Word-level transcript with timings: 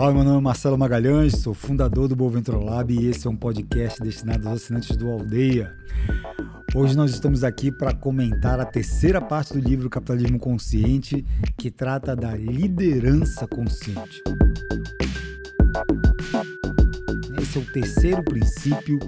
Olá, 0.00 0.12
meu 0.12 0.22
nome 0.22 0.38
é 0.38 0.40
Marcelo 0.40 0.78
Magalhães, 0.78 1.38
sou 1.38 1.52
fundador 1.52 2.06
do 2.06 2.14
Boa 2.14 2.30
Ventura 2.30 2.56
Lab 2.56 2.94
e 2.94 3.08
esse 3.08 3.26
é 3.26 3.30
um 3.30 3.34
podcast 3.34 4.00
destinado 4.00 4.48
aos 4.48 4.62
assinantes 4.62 4.96
do 4.96 5.10
Aldeia. 5.10 5.76
Hoje 6.72 6.96
nós 6.96 7.10
estamos 7.10 7.42
aqui 7.42 7.72
para 7.72 7.92
comentar 7.92 8.60
a 8.60 8.64
terceira 8.64 9.20
parte 9.20 9.54
do 9.54 9.58
livro 9.58 9.90
Capitalismo 9.90 10.38
Consciente, 10.38 11.26
que 11.56 11.68
trata 11.68 12.14
da 12.14 12.36
liderança 12.36 13.44
consciente. 13.48 14.22
Esse 17.42 17.58
é 17.58 17.60
o 17.60 17.72
terceiro 17.72 18.22
princípio 18.22 19.00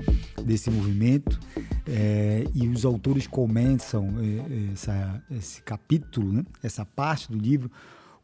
desse 0.44 0.72
movimento 0.72 1.38
é, 1.86 2.42
e 2.52 2.66
os 2.66 2.84
autores 2.84 3.28
começam 3.28 4.08
é, 4.18 4.72
essa, 4.72 5.22
esse 5.30 5.62
capítulo, 5.62 6.32
né, 6.32 6.44
essa 6.64 6.84
parte 6.84 7.30
do 7.30 7.38
livro, 7.38 7.70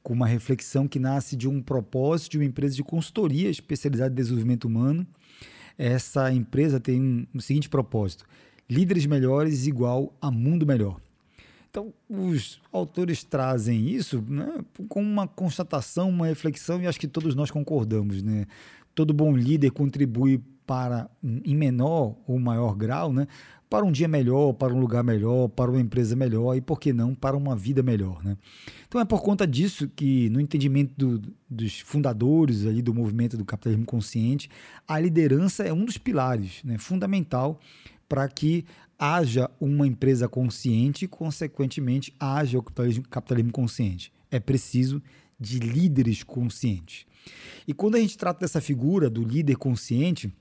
com 0.07 0.15
uma 0.15 0.29
reflexão 0.29 0.87
que 0.87 1.01
nasce 1.01 1.35
de 1.35 1.49
um 1.49 1.61
propósito 1.61 2.31
de 2.31 2.39
uma 2.39 2.45
empresa 2.45 2.77
de 2.77 2.85
consultoria 2.85 3.51
especializada 3.51 4.13
em 4.13 4.15
desenvolvimento 4.15 4.67
humano. 4.67 5.05
Essa 5.77 6.33
empresa 6.33 6.79
tem 6.79 7.03
um, 7.03 7.27
um 7.35 7.41
seguinte 7.41 7.69
propósito: 7.69 8.25
líderes 8.71 9.05
melhores 9.05 9.67
igual 9.67 10.17
a 10.23 10.31
mundo 10.31 10.65
melhor. 10.65 11.01
Então, 11.69 11.93
os 12.09 12.61
autores 12.73 13.25
trazem 13.25 13.89
isso 13.89 14.23
né, 14.29 14.61
com 14.89 15.03
uma 15.03 15.27
constatação, 15.27 16.09
uma 16.09 16.29
reflexão, 16.29 16.81
e 16.81 16.87
acho 16.87 17.01
que 17.01 17.09
todos 17.09 17.35
nós 17.35 17.51
concordamos. 17.51 18.23
Né? 18.23 18.47
Todo 18.95 19.13
bom 19.13 19.37
líder 19.37 19.73
contribui 19.73 20.41
para, 20.67 21.09
em 21.23 21.55
menor 21.55 22.17
ou 22.27 22.39
maior 22.39 22.75
grau, 22.75 23.13
né, 23.13 23.27
para 23.69 23.85
um 23.85 23.91
dia 23.91 24.07
melhor, 24.07 24.53
para 24.53 24.73
um 24.73 24.79
lugar 24.79 25.03
melhor, 25.03 25.49
para 25.49 25.71
uma 25.71 25.81
empresa 25.81 26.15
melhor 26.15 26.57
e, 26.57 26.61
por 26.61 26.79
que 26.79 26.93
não, 26.93 27.15
para 27.15 27.37
uma 27.37 27.57
vida 27.57 27.83
melhor. 27.83 28.23
Né? 28.25 28.37
Então 28.87 29.01
é 29.01 29.05
por 29.05 29.23
conta 29.23 29.47
disso 29.47 29.89
que, 29.89 30.29
no 30.31 30.41
entendimento 30.41 30.93
do, 30.97 31.33
dos 31.49 31.81
fundadores 31.81 32.65
ali 32.65 32.81
do 32.81 32.95
movimento 32.95 33.37
do 33.37 33.45
capitalismo 33.45 33.85
consciente, 33.85 34.49
a 34.87 34.99
liderança 34.99 35.65
é 35.65 35.73
um 35.73 35.85
dos 35.85 35.99
pilares 35.99 36.63
né, 36.65 36.79
fundamental 36.79 37.61
para 38.09 38.29
que 38.29 38.65
haja 38.99 39.51
uma 39.61 39.87
empresa 39.87 40.29
consciente 40.29 41.05
e, 41.05 41.09
consequentemente, 41.09 42.15
haja 42.19 42.59
o 42.59 42.63
capitalismo, 42.63 43.05
capitalismo 43.09 43.53
consciente. 43.53 44.13
É 44.31 44.41
preciso 44.41 45.03
de 45.39 45.59
líderes 45.59 46.23
conscientes. 46.23 47.05
E 47.67 47.75
quando 47.75 47.97
a 47.97 48.01
gente 48.01 48.17
trata 48.17 48.41
dessa 48.41 48.61
figura 48.61 49.11
do 49.11 49.23
líder 49.23 49.57
consciente, 49.57 50.33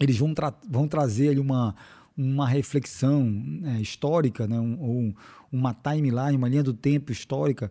eles 0.00 0.16
vão, 0.16 0.34
tra 0.34 0.52
vão 0.68 0.86
trazer 0.86 1.30
ali 1.30 1.40
uma, 1.40 1.74
uma 2.16 2.46
reflexão 2.48 3.42
é, 3.64 3.80
histórica, 3.80 4.46
né, 4.46 4.58
um, 4.58 4.80
ou 4.80 5.14
uma 5.50 5.74
timeline, 5.74 6.36
uma 6.36 6.48
linha 6.48 6.62
do 6.62 6.74
tempo 6.74 7.12
histórica, 7.12 7.70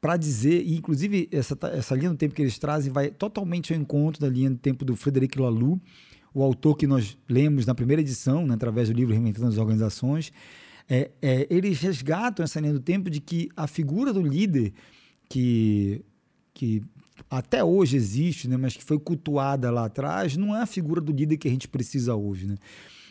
para 0.00 0.16
dizer, 0.16 0.62
e 0.62 0.76
inclusive 0.76 1.28
essa, 1.32 1.58
essa 1.72 1.94
linha 1.94 2.10
do 2.10 2.16
tempo 2.16 2.34
que 2.34 2.42
eles 2.42 2.58
trazem 2.58 2.92
vai 2.92 3.10
totalmente 3.10 3.72
ao 3.72 3.80
encontro 3.80 4.20
da 4.20 4.28
linha 4.28 4.50
do 4.50 4.58
tempo 4.58 4.84
do 4.84 4.94
Frederic 4.94 5.38
Laloux, 5.38 5.80
o 6.32 6.42
autor 6.42 6.76
que 6.76 6.86
nós 6.86 7.16
lemos 7.28 7.64
na 7.64 7.74
primeira 7.74 8.02
edição, 8.02 8.46
né, 8.46 8.54
através 8.54 8.88
do 8.88 8.94
livro 8.94 9.14
Reinventando 9.14 9.48
as 9.48 9.56
Organizações. 9.56 10.32
É, 10.88 11.10
é, 11.20 11.46
eles 11.50 11.80
resgatam 11.80 12.44
essa 12.44 12.60
linha 12.60 12.74
do 12.74 12.80
tempo 12.80 13.10
de 13.10 13.20
que 13.20 13.48
a 13.56 13.66
figura 13.66 14.12
do 14.12 14.20
líder 14.20 14.72
que, 15.28 16.04
que 16.52 16.82
até 17.30 17.62
hoje 17.62 17.96
existe, 17.96 18.48
né, 18.48 18.56
mas 18.56 18.76
que 18.76 18.84
foi 18.84 18.98
cultuada 18.98 19.70
lá 19.70 19.86
atrás, 19.86 20.36
não 20.36 20.54
é 20.54 20.62
a 20.62 20.66
figura 20.66 21.00
do 21.00 21.12
líder 21.12 21.36
que 21.36 21.48
a 21.48 21.50
gente 21.50 21.68
precisa 21.68 22.14
hoje. 22.14 22.46
Né? 22.46 22.56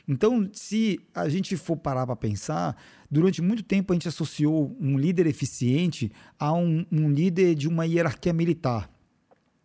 Então, 0.08 0.48
se 0.54 1.00
a 1.14 1.28
gente 1.28 1.58
for 1.58 1.76
parar 1.76 2.06
para 2.06 2.16
pensar, 2.16 2.78
durante 3.10 3.42
muito 3.42 3.64
tempo 3.64 3.92
a 3.92 3.96
gente 3.96 4.08
associou 4.08 4.76
um 4.80 4.98
líder 4.98 5.28
eficiente 5.28 6.12
a 6.40 6.54
um, 6.54 6.86
um 6.92 7.10
líder 7.10 7.56
de 7.56 7.68
uma 7.68 7.86
hierarquia 7.86 8.34
militar. 8.34 8.90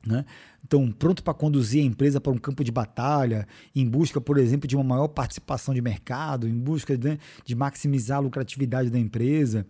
Né? 0.06 0.24
Então, 0.64 0.90
pronto 0.90 1.22
para 1.22 1.34
conduzir 1.34 1.82
a 1.82 1.86
empresa 1.86 2.20
para 2.20 2.32
um 2.32 2.38
campo 2.38 2.64
de 2.64 2.70
batalha, 2.70 3.46
em 3.74 3.86
busca, 3.86 4.20
por 4.20 4.38
exemplo, 4.38 4.66
de 4.66 4.74
uma 4.74 4.84
maior 4.84 5.08
participação 5.08 5.74
de 5.74 5.82
mercado, 5.82 6.48
em 6.48 6.58
busca 6.58 6.96
de, 6.96 7.18
de 7.44 7.54
maximizar 7.54 8.18
a 8.18 8.20
lucratividade 8.20 8.88
da 8.88 8.98
empresa. 8.98 9.66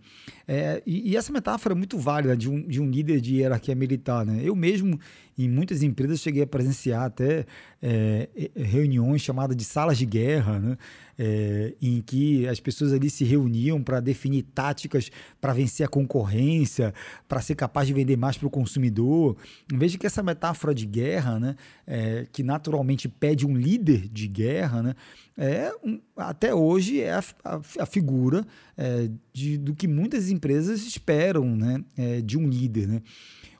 É, 0.47 0.81
e, 0.85 1.11
e, 1.11 1.17
essa 1.17 1.33
metáfora 1.33 1.73
é 1.73 1.77
muito 1.77 1.97
válida 1.97 2.35
de 2.35 2.49
um, 2.49 2.61
de 2.61 2.79
um 2.81 2.89
líder 2.89 3.19
de 3.19 3.35
hierarquia 3.37 3.75
militar. 3.75 4.25
Né? 4.25 4.41
Eu 4.43 4.55
mesmo, 4.55 4.99
em 5.37 5.49
muitas 5.49 5.83
empresas, 5.83 6.19
cheguei 6.19 6.43
a 6.43 6.47
presenciar 6.47 7.03
até 7.03 7.45
é, 7.81 8.29
reuniões 8.55 9.21
chamadas 9.21 9.55
de 9.55 9.65
salas 9.65 9.97
de 9.97 10.05
guerra, 10.05 10.59
né? 10.59 10.77
É, 11.23 11.75
em 11.79 12.01
que 12.01 12.47
as 12.47 12.59
pessoas 12.59 12.91
ali 12.91 13.07
se 13.07 13.23
reuniam 13.23 13.83
para 13.83 13.99
definir 13.99 14.41
táticas 14.41 15.11
para 15.39 15.53
vencer 15.53 15.85
a 15.85 15.89
concorrência, 15.89 16.95
para 17.27 17.39
ser 17.41 17.53
capaz 17.53 17.85
de 17.85 17.93
vender 17.93 18.17
mais 18.17 18.37
para 18.37 18.47
o 18.47 18.49
consumidor. 18.49 19.37
Veja 19.71 19.99
que 19.99 20.07
essa 20.07 20.23
metáfora 20.23 20.73
de 20.73 20.87
guerra, 20.87 21.39
né, 21.39 21.55
é, 21.85 22.25
que 22.31 22.41
naturalmente 22.41 23.07
pede 23.07 23.45
um 23.45 23.55
líder 23.55 24.09
de 24.09 24.27
guerra, 24.27 24.81
né, 24.81 24.95
é 25.37 25.71
um, 25.83 25.99
até 26.17 26.55
hoje 26.55 27.01
é 27.01 27.13
a, 27.13 27.23
a, 27.43 27.61
a 27.79 27.85
figura 27.85 28.43
é, 28.75 29.07
de, 29.31 29.59
do 29.59 29.75
que 29.75 29.87
muitas 29.87 30.31
empresas 30.31 30.81
esperam 30.87 31.55
né, 31.55 31.83
é, 31.95 32.21
de 32.21 32.35
um 32.35 32.47
líder. 32.47 32.87
Né. 32.87 33.01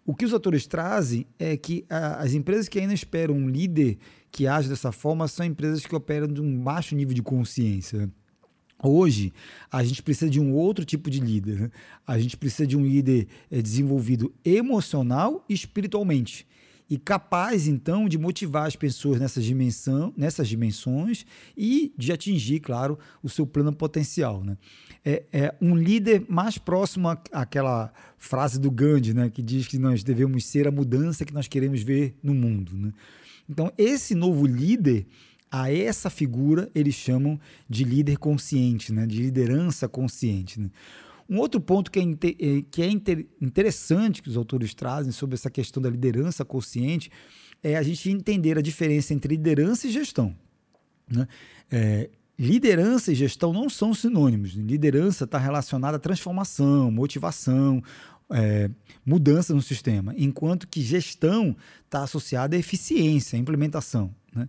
O 0.04 0.16
que 0.16 0.26
os 0.26 0.34
autores 0.34 0.66
trazem 0.66 1.28
é 1.38 1.56
que 1.56 1.86
a, 1.88 2.24
as 2.24 2.34
empresas 2.34 2.68
que 2.68 2.80
ainda 2.80 2.94
esperam 2.94 3.36
um 3.36 3.48
líder 3.48 4.00
que 4.32 4.48
age 4.48 4.70
dessa 4.70 4.92
forma 4.92 5.28
são 5.28 5.46
empresas 5.46 5.86
que 5.86 5.96
operam 5.96 6.28
de 6.28 6.42
um 6.42 6.64
baixo 6.64 6.96
nível 6.96 7.14
de 7.14 7.22
consciência. 7.22 8.10
Hoje, 8.84 9.32
a 9.72 9.84
gente 9.84 10.02
precisa 10.02 10.30
de 10.30 10.40
um 10.40 10.54
outro 10.54 10.84
tipo 10.84 11.10
de 11.10 11.20
líder. 11.20 11.72
A 12.06 12.18
gente 12.18 12.36
precisa 12.36 12.66
de 12.66 12.76
um 12.76 12.84
líder 12.84 13.28
é, 13.52 13.62
desenvolvido 13.62 14.34
emocional 14.44 15.46
e 15.48 15.54
espiritualmente. 15.54 16.48
E 16.90 16.98
capaz, 16.98 17.68
então, 17.68 18.10
de 18.10 18.18
motivar 18.18 18.68
as 18.68 18.76
pessoas 18.76 19.18
nessas, 19.20 19.46
dimensão, 19.46 20.14
nessas 20.18 20.50
dimensões 20.50 21.26
e 21.56 21.94
de 21.98 22.12
atingir, 22.12 22.60
claro, 22.60 23.00
o 23.24 23.30
seu 23.30 23.48
plano 23.48 23.72
potencial. 23.72 24.44
Né? 24.44 24.58
É, 25.06 25.24
é 25.32 25.56
um 25.62 25.76
líder 25.76 26.26
mais 26.28 26.58
próximo 26.58 27.08
àquela 27.32 27.94
frase 28.18 28.60
do 28.60 28.70
Gandhi, 28.70 29.14
né? 29.14 29.30
que 29.30 29.42
diz 29.42 29.68
que 29.68 29.78
nós 29.78 30.04
devemos 30.04 30.44
ser 30.44 30.68
a 30.68 30.72
mudança 30.72 31.24
que 31.24 31.34
nós 31.34 31.48
queremos 31.48 31.82
ver 31.82 32.14
no 32.22 32.34
mundo. 32.34 32.76
Né? 32.76 32.92
Então, 33.52 33.70
esse 33.78 34.16
novo 34.16 34.48
líder, 34.48 35.06
a 35.52 35.70
essa 35.70 36.10
figura, 36.10 36.72
eles 36.74 36.96
chamam 36.96 37.38
de 37.70 37.84
líder 37.84 38.18
consciente, 38.18 38.94
né? 38.94 39.06
de 39.06 39.22
liderança 39.22 39.90
consciente. 39.90 40.58
Né? 40.58 40.72
Um 41.30 41.38
outro 41.38 41.60
ponto 41.60 41.92
que 41.92 42.00
é, 42.00 42.04
eh, 42.04 42.64
que 42.72 42.82
é 42.82 42.90
interessante 43.42 44.22
que 44.22 44.30
os 44.30 44.38
autores 44.38 44.74
trazem 44.74 45.12
sobre 45.12 45.36
essa 45.36 45.50
questão 45.50 45.84
da 45.84 45.90
liderança 45.90 46.46
consciente 46.46 47.12
é 47.62 47.76
a 47.76 47.84
gente 47.84 48.10
entender 48.10 48.58
a 48.58 48.62
diferença 48.62 49.14
entre 49.14 49.36
liderança 49.36 49.86
e 49.86 49.92
gestão. 49.92 50.34
Né? 51.10 51.28
É, 51.70 52.10
liderança 52.40 53.12
e 53.12 53.16
gestão 53.16 53.52
não 53.52 53.70
são 53.70 53.94
sinônimos. 53.94 54.52
Liderança 54.52 55.26
está 55.26 55.38
relacionada 55.38 55.98
à 55.98 56.00
transformação, 56.00 56.90
motivação, 56.90 57.84
é, 58.34 58.70
mudança 59.06 59.54
no 59.54 59.62
sistema, 59.62 60.14
enquanto 60.18 60.68
que 60.68 60.82
gestão 60.82 61.56
está 61.86 62.04
associada 62.04 62.56
à 62.56 62.60
eficiência, 62.60 63.38
à 63.38 63.40
implementação. 63.40 64.14
Né? 64.34 64.48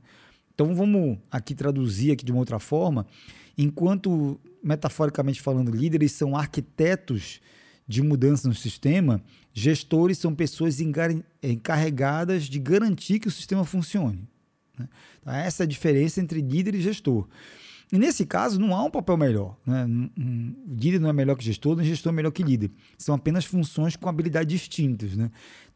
Então 0.54 0.74
vamos 0.74 1.18
aqui 1.30 1.54
traduzir 1.54 2.12
aqui 2.12 2.24
de 2.24 2.32
uma 2.32 2.40
outra 2.40 2.58
forma, 2.58 3.06
enquanto 3.56 4.40
metaforicamente 4.62 5.40
falando, 5.40 5.70
líderes 5.70 6.12
são 6.12 6.36
arquitetos 6.36 7.40
de 7.86 8.02
mudança 8.02 8.48
no 8.48 8.54
sistema, 8.54 9.22
gestores 9.52 10.18
são 10.18 10.34
pessoas 10.34 10.78
encarregadas 11.42 12.44
de 12.44 12.58
garantir 12.58 13.18
que 13.18 13.28
o 13.28 13.30
sistema 13.30 13.64
funcione. 13.64 14.28
Né? 14.78 14.88
Então, 15.20 15.34
essa 15.34 15.62
é 15.62 15.64
a 15.64 15.68
diferença 15.68 16.20
entre 16.20 16.40
líder 16.40 16.74
e 16.74 16.80
gestor. 16.80 17.28
E 17.92 17.98
nesse 17.98 18.24
caso, 18.24 18.58
não 18.58 18.74
há 18.74 18.82
um 18.82 18.90
papel 18.90 19.18
melhor. 19.18 19.54
Né? 19.66 19.86
O 19.86 20.74
líder 20.74 20.98
não 20.98 21.10
é 21.10 21.12
melhor 21.12 21.36
que 21.36 21.44
gestor, 21.44 21.76
nem 21.76 21.84
gestor 21.84 22.10
é 22.10 22.16
melhor 22.16 22.30
que 22.30 22.42
líder. 22.42 22.70
São 22.96 23.14
apenas 23.14 23.44
funções 23.44 23.96
com 23.96 24.08
habilidades 24.08 24.60
distintas. 24.60 25.14
Né? 25.14 25.30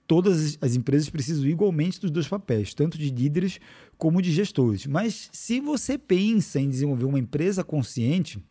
Todas 0.07 0.57
as 0.63 0.75
empresas 0.75 1.11
precisam 1.11 1.45
igualmente 1.45 2.01
dos 2.01 2.11
dois 2.11 2.27
papéis, 2.27 2.73
tanto 2.73 2.97
de 2.97 3.11
líderes 3.11 3.61
como 3.99 4.23
de 4.23 4.33
gestores. 4.33 4.87
Mas 4.87 5.29
se 5.31 5.61
você 5.61 5.99
pensa 5.99 6.59
em 6.59 6.71
desenvolver 6.71 7.05
uma 7.05 7.19
empresa 7.19 7.63
consciente, 7.63 8.43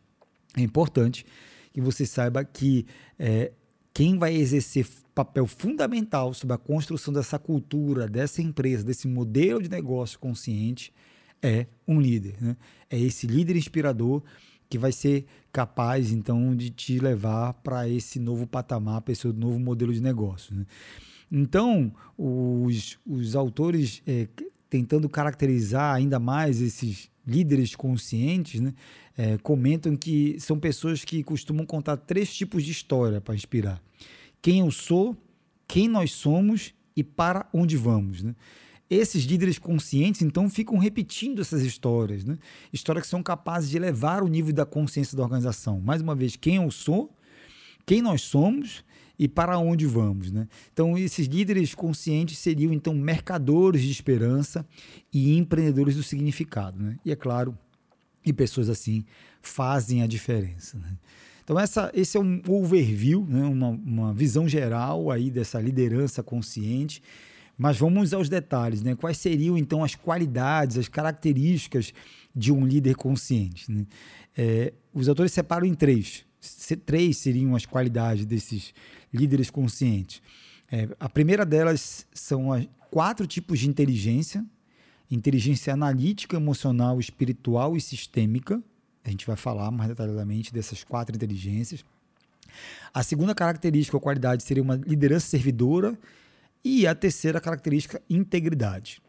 é 0.55 0.61
importante 0.61 1.25
que 1.73 1.81
você 1.81 2.05
saiba 2.05 2.45
que 2.45 2.85
é, 3.17 3.51
quem 3.91 4.17
vai 4.17 4.35
exercer 4.35 4.85
papel 5.15 5.47
fundamental 5.47 6.35
sobre 6.35 6.53
a 6.53 6.57
construção 6.57 7.11
dessa 7.11 7.39
cultura, 7.39 8.07
dessa 8.07 8.43
empresa, 8.43 8.83
desse 8.83 9.07
modelo 9.07 9.59
de 9.59 9.69
negócio 9.69 10.19
consciente, 10.19 10.93
é 11.41 11.67
um 11.87 11.99
líder. 11.99 12.35
Né? 12.41 12.57
É 12.89 12.99
esse 12.99 13.27
líder 13.27 13.55
inspirador 13.55 14.23
que 14.69 14.77
vai 14.77 14.91
ser 14.91 15.25
capaz, 15.51 16.11
então, 16.11 16.55
de 16.55 16.69
te 16.69 16.99
levar 16.99 17.53
para 17.53 17.87
esse 17.87 18.19
novo 18.19 18.47
patamar, 18.47 19.01
para 19.01 19.13
esse 19.13 19.27
novo 19.27 19.59
modelo 19.59 19.93
de 19.93 20.01
negócio. 20.01 20.55
Né? 20.55 20.65
Então, 21.31 21.93
os, 22.17 22.97
os 23.05 23.35
autores, 23.35 24.01
é, 24.05 24.27
tentando 24.69 25.07
caracterizar 25.07 25.95
ainda 25.95 26.19
mais 26.19 26.61
esses 26.61 27.09
líderes 27.25 27.75
conscientes, 27.75 28.61
né, 28.61 28.73
é, 29.17 29.37
comentam 29.37 29.95
que 29.95 30.35
são 30.39 30.59
pessoas 30.59 31.03
que 31.03 31.23
costumam 31.23 31.65
contar 31.65 31.97
três 31.97 32.33
tipos 32.33 32.63
de 32.63 32.71
história 32.71 33.19
para 33.19 33.35
inspirar: 33.35 33.81
quem 34.41 34.59
eu 34.59 34.71
sou, 34.71 35.15
quem 35.67 35.87
nós 35.87 36.11
somos 36.11 36.73
e 36.95 37.03
para 37.03 37.47
onde 37.53 37.77
vamos. 37.77 38.21
Né? 38.21 38.35
Esses 38.89 39.23
líderes 39.23 39.57
conscientes, 39.57 40.21
então, 40.21 40.47
ficam 40.49 40.77
repetindo 40.77 41.41
essas 41.41 41.63
histórias, 41.63 42.23
né? 42.23 42.37
histórias 42.71 43.05
que 43.05 43.09
são 43.09 43.23
capazes 43.23 43.69
de 43.69 43.77
elevar 43.77 44.21
o 44.21 44.27
nível 44.27 44.53
da 44.53 44.65
consciência 44.65 45.17
da 45.17 45.23
organização. 45.23 45.81
Mais 45.81 46.01
uma 46.01 46.13
vez, 46.13 46.35
quem 46.35 46.57
eu 46.57 46.69
sou, 46.69 47.11
quem 47.85 48.01
nós 48.01 48.21
somos 48.21 48.83
e 49.17 49.27
para 49.27 49.57
onde 49.57 49.87
vamos. 49.87 50.31
Né? 50.31 50.47
Então, 50.71 50.95
esses 50.97 51.25
líderes 51.25 51.73
conscientes 51.73 52.37
seriam, 52.37 52.71
então, 52.71 52.93
mercadores 52.93 53.81
de 53.81 53.89
esperança 53.89 54.65
e 55.11 55.35
empreendedores 55.35 55.95
do 55.95 56.03
significado. 56.03 56.81
Né? 56.81 56.97
E, 57.03 57.11
é 57.11 57.15
claro, 57.15 57.57
e 58.23 58.31
pessoas 58.31 58.69
assim 58.69 59.03
fazem 59.41 60.03
a 60.03 60.07
diferença. 60.07 60.77
Né? 60.77 60.95
Então, 61.43 61.59
essa, 61.59 61.91
esse 61.93 62.17
é 62.17 62.19
um 62.19 62.39
overview, 62.47 63.25
né? 63.27 63.43
uma, 63.45 63.69
uma 63.69 64.13
visão 64.13 64.47
geral 64.47 65.09
aí 65.09 65.31
dessa 65.31 65.59
liderança 65.59 66.21
consciente 66.21 67.01
mas 67.57 67.77
vamos 67.77 68.13
aos 68.13 68.27
detalhes, 68.27 68.81
né? 68.81 68.95
Quais 68.95 69.17
seriam 69.17 69.57
então 69.57 69.83
as 69.83 69.95
qualidades, 69.95 70.77
as 70.77 70.87
características 70.87 71.93
de 72.35 72.51
um 72.51 72.65
líder 72.65 72.95
consciente? 72.95 73.71
Né? 73.71 73.85
É, 74.37 74.73
os 74.93 75.07
autores 75.07 75.31
separam 75.31 75.65
em 75.65 75.73
três. 75.73 76.25
três 76.85 77.17
seriam 77.17 77.55
as 77.55 77.65
qualidades 77.65 78.25
desses 78.25 78.73
líderes 79.13 79.49
conscientes. 79.49 80.21
É, 80.69 80.89
a 80.99 81.07
primeira 81.07 81.45
delas 81.45 82.05
são 82.13 82.51
as 82.51 82.67
quatro 82.91 83.25
tipos 83.25 83.59
de 83.59 83.69
inteligência: 83.69 84.45
inteligência 85.09 85.73
analítica, 85.73 86.35
emocional, 86.35 86.99
espiritual 86.99 87.77
e 87.77 87.81
sistêmica. 87.81 88.61
A 89.03 89.09
gente 89.09 89.25
vai 89.25 89.37
falar 89.37 89.71
mais 89.71 89.89
detalhadamente 89.89 90.53
dessas 90.53 90.83
quatro 90.83 91.15
inteligências. 91.15 91.85
A 92.93 93.03
segunda 93.03 93.35
característica 93.35 93.95
ou 93.95 94.01
qualidade 94.01 94.43
seria 94.43 94.63
uma 94.63 94.75
liderança 94.75 95.27
servidora 95.27 95.97
e 96.65 96.87
a 96.87 96.95
terceira 96.95 97.39
característica, 97.39 98.01
integridade. 98.09 98.99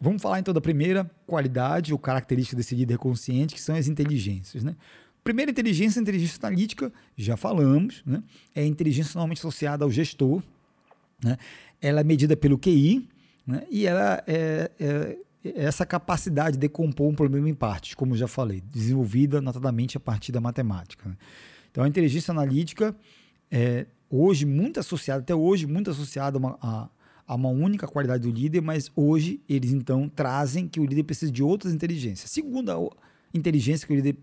Vamos 0.00 0.22
falar 0.22 0.38
então 0.38 0.54
da 0.54 0.60
primeira 0.60 1.08
qualidade 1.26 1.92
ou 1.92 1.98
característica 1.98 2.56
desse 2.56 2.74
líder 2.74 2.96
consciente, 2.96 3.54
que 3.54 3.60
são 3.60 3.76
as 3.76 3.88
inteligências. 3.88 4.64
Né? 4.64 4.74
Primeira 5.22 5.50
inteligência, 5.50 6.00
inteligência 6.00 6.38
analítica, 6.40 6.90
já 7.14 7.36
falamos, 7.36 8.02
né? 8.06 8.22
é 8.54 8.62
a 8.62 8.66
inteligência 8.66 9.12
normalmente 9.14 9.40
associada 9.40 9.84
ao 9.84 9.90
gestor. 9.90 10.42
Né? 11.22 11.36
Ela 11.78 12.00
é 12.00 12.04
medida 12.04 12.34
pelo 12.34 12.56
QI 12.56 13.06
né? 13.46 13.66
e 13.70 13.86
ela 13.86 14.24
é, 14.26 14.70
é, 14.80 15.18
é 15.44 15.64
essa 15.64 15.84
capacidade 15.84 16.52
de 16.52 16.60
decompor 16.60 17.08
um 17.08 17.14
problema 17.14 17.50
em 17.50 17.54
partes, 17.54 17.94
como 17.94 18.16
já 18.16 18.26
falei, 18.26 18.62
desenvolvida 18.72 19.42
notadamente 19.42 19.98
a 19.98 20.00
partir 20.00 20.32
da 20.32 20.40
matemática. 20.40 21.06
Né? 21.06 21.16
Então, 21.70 21.84
a 21.84 21.88
inteligência 21.88 22.32
analítica 22.32 22.96
é, 23.50 23.86
hoje 24.10 24.46
muito 24.46 24.80
associado, 24.80 25.22
até 25.22 25.34
hoje 25.34 25.66
muito 25.66 25.90
associado 25.90 26.38
a 26.38 26.40
uma, 26.40 26.58
a, 26.60 26.88
a 27.26 27.34
uma 27.34 27.48
única 27.48 27.86
qualidade 27.86 28.22
do 28.22 28.30
líder, 28.30 28.60
mas 28.60 28.90
hoje 28.96 29.40
eles 29.48 29.72
então 29.72 30.08
trazem 30.08 30.66
que 30.66 30.80
o 30.80 30.84
líder 30.84 31.04
precisa 31.04 31.30
de 31.30 31.42
outras 31.42 31.72
inteligências. 31.72 32.30
Segunda 32.30 32.74
inteligência 33.34 33.86
que 33.86 33.92
o 33.92 33.96
líder 33.96 34.16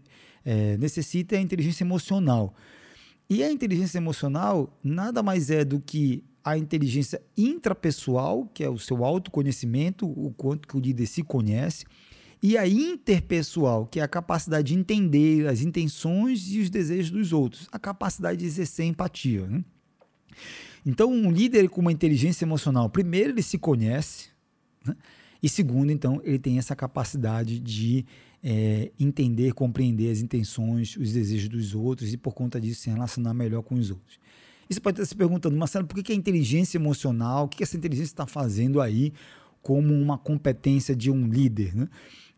é, 0.43 0.77
necessita 0.77 1.35
é 1.35 1.39
a 1.39 1.41
inteligência 1.41 1.83
emocional. 1.83 2.53
E 3.29 3.43
a 3.43 3.51
inteligência 3.51 3.97
emocional 3.97 4.77
nada 4.83 5.23
mais 5.23 5.49
é 5.49 5.65
do 5.65 5.79
que 5.79 6.23
a 6.43 6.55
inteligência 6.55 7.19
intrapessoal, 7.35 8.45
que 8.53 8.63
é 8.63 8.69
o 8.69 8.77
seu 8.77 9.03
autoconhecimento, 9.03 10.05
o 10.05 10.31
quanto 10.31 10.67
que 10.67 10.77
o 10.77 10.79
líder 10.79 11.07
se 11.07 11.23
conhece, 11.23 11.85
e 12.41 12.55
a 12.55 12.67
interpessoal, 12.67 13.87
que 13.87 13.99
é 13.99 14.03
a 14.03 14.07
capacidade 14.07 14.67
de 14.67 14.79
entender 14.79 15.47
as 15.47 15.61
intenções 15.61 16.47
e 16.53 16.59
os 16.59 16.69
desejos 16.69 17.09
dos 17.09 17.33
outros, 17.33 17.67
a 17.71 17.79
capacidade 17.79 18.37
de 18.37 18.45
exercer 18.45 18.85
empatia. 18.85 19.47
Né? 19.47 19.63
Então, 20.85 21.11
um 21.11 21.31
líder 21.31 21.69
com 21.69 21.81
uma 21.81 21.91
inteligência 21.91 22.45
emocional, 22.45 22.89
primeiro, 22.89 23.31
ele 23.31 23.41
se 23.41 23.57
conhece, 23.57 24.29
né? 24.85 24.95
e 25.41 25.49
segundo, 25.49 25.91
então, 25.91 26.21
ele 26.23 26.39
tem 26.39 26.57
essa 26.57 26.75
capacidade 26.75 27.59
de 27.59 28.05
é, 28.43 28.91
entender, 28.99 29.53
compreender 29.53 30.11
as 30.11 30.19
intenções, 30.19 30.95
os 30.97 31.13
desejos 31.13 31.49
dos 31.49 31.73
outros 31.73 32.13
e, 32.13 32.17
por 32.17 32.33
conta 32.33 32.61
disso, 32.61 32.81
se 32.81 32.89
relacionar 32.91 33.33
melhor 33.33 33.63
com 33.63 33.75
os 33.75 33.89
outros. 33.89 34.19
E 34.69 34.73
você 34.73 34.79
pode 34.79 34.95
estar 34.95 35.05
se 35.05 35.15
perguntando, 35.15 35.57
Marcelo, 35.57 35.87
por 35.87 36.01
que 36.03 36.11
a 36.11 36.15
inteligência 36.15 36.77
emocional, 36.77 37.45
o 37.45 37.47
que 37.47 37.63
essa 37.63 37.77
inteligência 37.77 38.11
está 38.11 38.27
fazendo 38.27 38.79
aí 38.81 39.13
como 39.61 39.93
uma 39.93 40.17
competência 40.17 40.95
de 40.95 41.09
um 41.09 41.27
líder? 41.27 41.75
Né? 41.75 41.87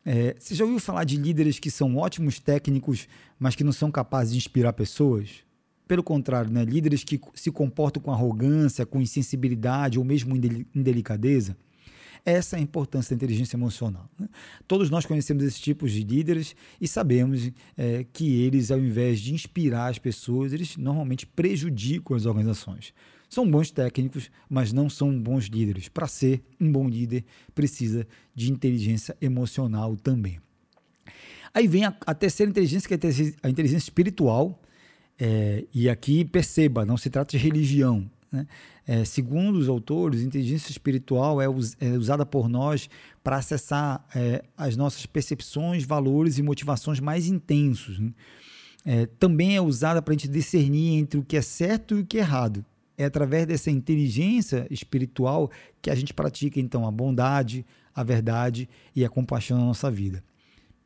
É, 0.06 0.36
você 0.40 0.56
já 0.56 0.64
ouviu 0.64 0.80
falar 0.80 1.04
de 1.04 1.18
líderes 1.18 1.60
que 1.60 1.70
são 1.70 1.98
ótimos 1.98 2.40
técnicos, 2.40 3.08
mas 3.38 3.56
que 3.56 3.64
não 3.64 3.74
são 3.74 3.92
capazes 3.92 4.32
de 4.32 4.38
inspirar 4.38 4.72
pessoas? 4.72 5.44
Pelo 5.88 6.04
contrário, 6.04 6.52
né? 6.52 6.66
líderes 6.66 7.04
que 7.04 7.20
se 7.34 7.52
comportam 7.52 8.02
com 8.02 8.12
arrogância, 8.12 8.86
com 8.86 9.02
insensibilidade 9.02 9.98
ou 9.98 10.06
mesmo 10.06 10.36
indelicadeza. 10.76 11.56
Essa 12.26 12.58
é 12.58 12.60
a 12.60 12.62
importância 12.62 13.16
da 13.16 13.16
inteligência 13.16 13.56
emocional. 13.56 14.10
Né? 14.20 14.28
Todos 14.68 14.90
nós 14.90 15.06
conhecemos 15.06 15.46
esses 15.46 15.62
tipos 15.62 15.94
de 15.94 16.04
líderes 16.04 16.58
e 16.82 16.86
sabemos 16.86 17.50
é, 17.78 18.06
que 18.12 18.42
eles, 18.42 18.70
ao 18.70 18.80
invés 18.80 19.22
de 19.22 19.34
inspirar 19.34 19.88
as 19.88 19.98
pessoas, 19.98 20.52
eles 20.52 20.76
normalmente 20.76 21.26
prejudicam 21.26 22.18
as 22.18 22.26
organizações. 22.26 22.94
São 23.30 23.50
bons 23.50 23.72
técnicos, 23.72 24.30
mas 24.50 24.74
não 24.74 24.90
são 24.90 25.18
bons 25.18 25.46
líderes. 25.46 25.88
Para 25.88 26.08
ser 26.08 26.44
um 26.60 26.70
bom 26.70 26.88
líder, 26.90 27.24
precisa 27.56 28.06
de 28.36 28.52
inteligência 28.52 29.16
emocional 29.22 29.96
também. 29.96 30.40
Aí 31.54 31.66
vem 31.66 31.86
a, 31.86 31.96
a 32.06 32.14
terceira 32.14 32.50
inteligência, 32.50 32.88
que 32.88 32.94
é 32.94 33.10
a 33.42 33.50
inteligência 33.50 33.86
espiritual, 33.86 34.62
é, 35.20 35.66
e 35.74 35.90
aqui 35.90 36.24
perceba, 36.24 36.86
não 36.86 36.98
se 36.98 37.10
trata 37.10 37.32
de 37.32 37.44
religião. 37.44 38.10
Né? 38.32 38.46
É, 38.86 39.04
segundo 39.04 39.58
os 39.58 39.68
autores, 39.68 40.22
inteligência 40.22 40.72
espiritual 40.72 41.42
é, 41.42 41.50
us, 41.50 41.76
é 41.80 41.90
usada 41.92 42.26
por 42.26 42.48
nós 42.48 42.90
para 43.24 43.38
acessar 43.38 44.06
é, 44.16 44.44
as 44.56 44.78
nossas 44.78 45.06
percepções, 45.06 45.84
valores 45.84 46.38
e 46.38 46.44
motivações 46.44 47.00
mais 47.00 47.28
intensos. 47.28 48.00
Né? 48.00 48.12
É, 48.86 49.06
também 49.20 49.56
é 49.56 49.62
usada 49.62 50.02
para 50.02 50.14
a 50.14 50.18
gente 50.18 50.30
discernir 50.30 51.00
entre 51.00 51.20
o 51.20 51.24
que 51.24 51.36
é 51.36 51.42
certo 51.42 51.98
e 51.98 52.02
o 52.02 52.06
que 52.06 52.18
é 52.18 52.22
errado. 52.22 52.64
É 52.98 53.06
através 53.06 53.46
dessa 53.46 53.70
inteligência 53.70 54.66
espiritual 54.72 55.52
que 55.82 55.90
a 55.90 55.96
gente 55.96 56.14
pratica 56.14 56.60
então 56.60 56.88
a 56.88 56.92
bondade, 56.92 57.66
a 57.94 58.04
verdade 58.04 58.68
e 58.96 59.04
a 59.04 59.10
compaixão 59.10 59.58
na 59.58 59.66
nossa 59.66 59.92
vida. 59.92 60.24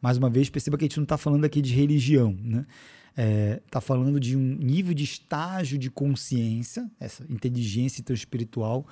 Mais 0.01 0.17
uma 0.17 0.29
vez, 0.29 0.49
perceba 0.49 0.77
que 0.77 0.85
a 0.85 0.87
gente 0.87 0.97
não 0.97 1.03
está 1.03 1.17
falando 1.17 1.45
aqui 1.45 1.61
de 1.61 1.73
religião, 1.73 2.35
né? 2.41 2.65
está 3.11 3.21
é, 3.21 3.61
tá 3.69 3.81
falando 3.81 4.19
de 4.19 4.35
um 4.35 4.55
nível 4.55 4.93
de 4.93 5.03
estágio 5.03 5.77
de 5.77 5.91
consciência, 5.91 6.89
essa 6.99 7.25
inteligência 7.29 8.01
então, 8.01 8.13
espiritual, 8.13 8.87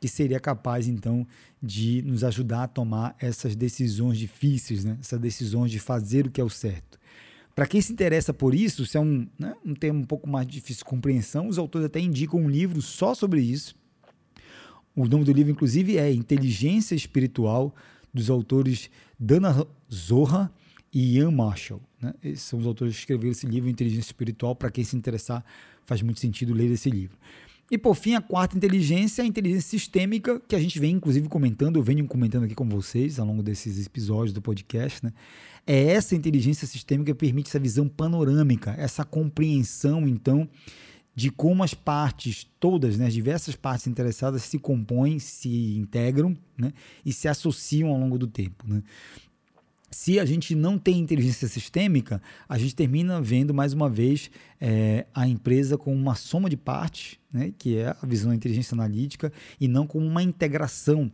que 0.00 0.08
seria 0.08 0.38
capaz 0.38 0.88
então 0.88 1.26
de 1.62 2.02
nos 2.02 2.22
ajudar 2.22 2.64
a 2.64 2.68
tomar 2.68 3.16
essas 3.18 3.56
decisões 3.56 4.18
difíceis, 4.18 4.84
né? 4.84 4.96
essas 5.00 5.18
decisões 5.18 5.70
de 5.70 5.78
fazer 5.78 6.26
o 6.26 6.30
que 6.30 6.40
é 6.40 6.44
o 6.44 6.50
certo. 6.50 6.98
Para 7.54 7.66
quem 7.66 7.80
se 7.80 7.92
interessa 7.92 8.34
por 8.34 8.54
isso, 8.54 8.84
se 8.84 8.98
é 8.98 9.00
um, 9.00 9.26
né, 9.38 9.54
um 9.64 9.74
tema 9.74 9.98
um 9.98 10.04
pouco 10.04 10.28
mais 10.28 10.46
difícil 10.46 10.80
de 10.80 10.84
compreensão, 10.84 11.48
os 11.48 11.58
autores 11.58 11.86
até 11.86 11.98
indicam 11.98 12.38
um 12.38 12.50
livro 12.50 12.82
só 12.82 13.14
sobre 13.14 13.40
isso. 13.40 13.74
O 14.94 15.06
nome 15.06 15.24
do 15.24 15.32
livro, 15.32 15.50
inclusive, 15.52 15.96
é 15.96 16.12
Inteligência 16.12 16.94
Espiritual, 16.94 17.74
dos 18.12 18.28
autores 18.28 18.90
Dana 19.18 19.66
Zohar 19.92 20.50
e 20.92 21.16
Ian 21.16 21.30
Marshall. 21.30 21.80
Né? 22.00 22.14
Esses 22.22 22.42
são 22.42 22.58
os 22.58 22.66
autores 22.66 22.94
que 22.94 23.00
escreveram 23.00 23.32
esse 23.32 23.46
livro, 23.46 23.68
Inteligência 23.68 24.08
Espiritual. 24.08 24.54
Para 24.54 24.70
quem 24.70 24.84
se 24.84 24.96
interessar, 24.96 25.44
faz 25.84 26.02
muito 26.02 26.20
sentido 26.20 26.54
ler 26.54 26.70
esse 26.70 26.90
livro. 26.90 27.16
E 27.68 27.76
por 27.76 27.96
fim, 27.96 28.14
a 28.14 28.20
quarta 28.20 28.56
inteligência 28.56 29.22
é 29.22 29.24
a 29.24 29.26
inteligência 29.26 29.68
sistêmica, 29.68 30.40
que 30.46 30.54
a 30.54 30.60
gente 30.60 30.78
vem 30.78 30.92
inclusive 30.92 31.28
comentando, 31.28 31.76
eu 31.76 31.82
venho 31.82 32.06
comentando 32.06 32.44
aqui 32.44 32.54
com 32.54 32.68
vocês 32.68 33.18
ao 33.18 33.26
longo 33.26 33.42
desses 33.42 33.84
episódios 33.84 34.32
do 34.32 34.40
podcast. 34.40 35.04
Né? 35.04 35.12
É 35.66 35.82
essa 35.82 36.14
inteligência 36.14 36.64
sistêmica 36.64 37.12
que 37.12 37.18
permite 37.18 37.48
essa 37.48 37.58
visão 37.58 37.88
panorâmica, 37.88 38.72
essa 38.78 39.04
compreensão, 39.04 40.06
então, 40.06 40.48
de 41.16 41.30
como 41.30 41.64
as 41.64 41.74
partes 41.74 42.46
todas, 42.60 42.98
né, 42.98 43.06
as 43.06 43.14
diversas 43.14 43.56
partes 43.56 43.88
interessadas 43.88 44.42
se 44.42 44.58
compõem, 44.58 45.18
se 45.18 45.76
integram 45.76 46.36
né, 46.56 46.72
e 47.04 47.12
se 47.12 47.26
associam 47.26 47.88
ao 47.88 47.98
longo 47.98 48.18
do 48.18 48.26
tempo. 48.26 48.64
Né? 48.68 48.82
se 49.90 50.20
a 50.20 50.26
gente 50.26 50.54
não 50.54 50.78
tem 50.78 50.98
inteligência 50.98 51.48
sistêmica, 51.48 52.20
a 52.46 52.58
gente 52.58 52.74
termina 52.74 53.18
vendo 53.20 53.54
mais 53.54 53.72
uma 53.72 53.88
vez 53.88 54.30
é, 54.60 55.06
a 55.14 55.26
empresa 55.26 55.78
como 55.78 55.96
uma 55.96 56.14
soma 56.14 56.50
de 56.50 56.56
partes, 56.56 57.18
né, 57.32 57.52
que 57.56 57.78
é 57.78 57.96
a 58.00 58.06
visão 58.06 58.28
da 58.28 58.36
inteligência 58.36 58.74
analítica, 58.74 59.32
e 59.58 59.66
não 59.66 59.86
como 59.86 60.04
uma 60.04 60.22
integração 60.22 61.10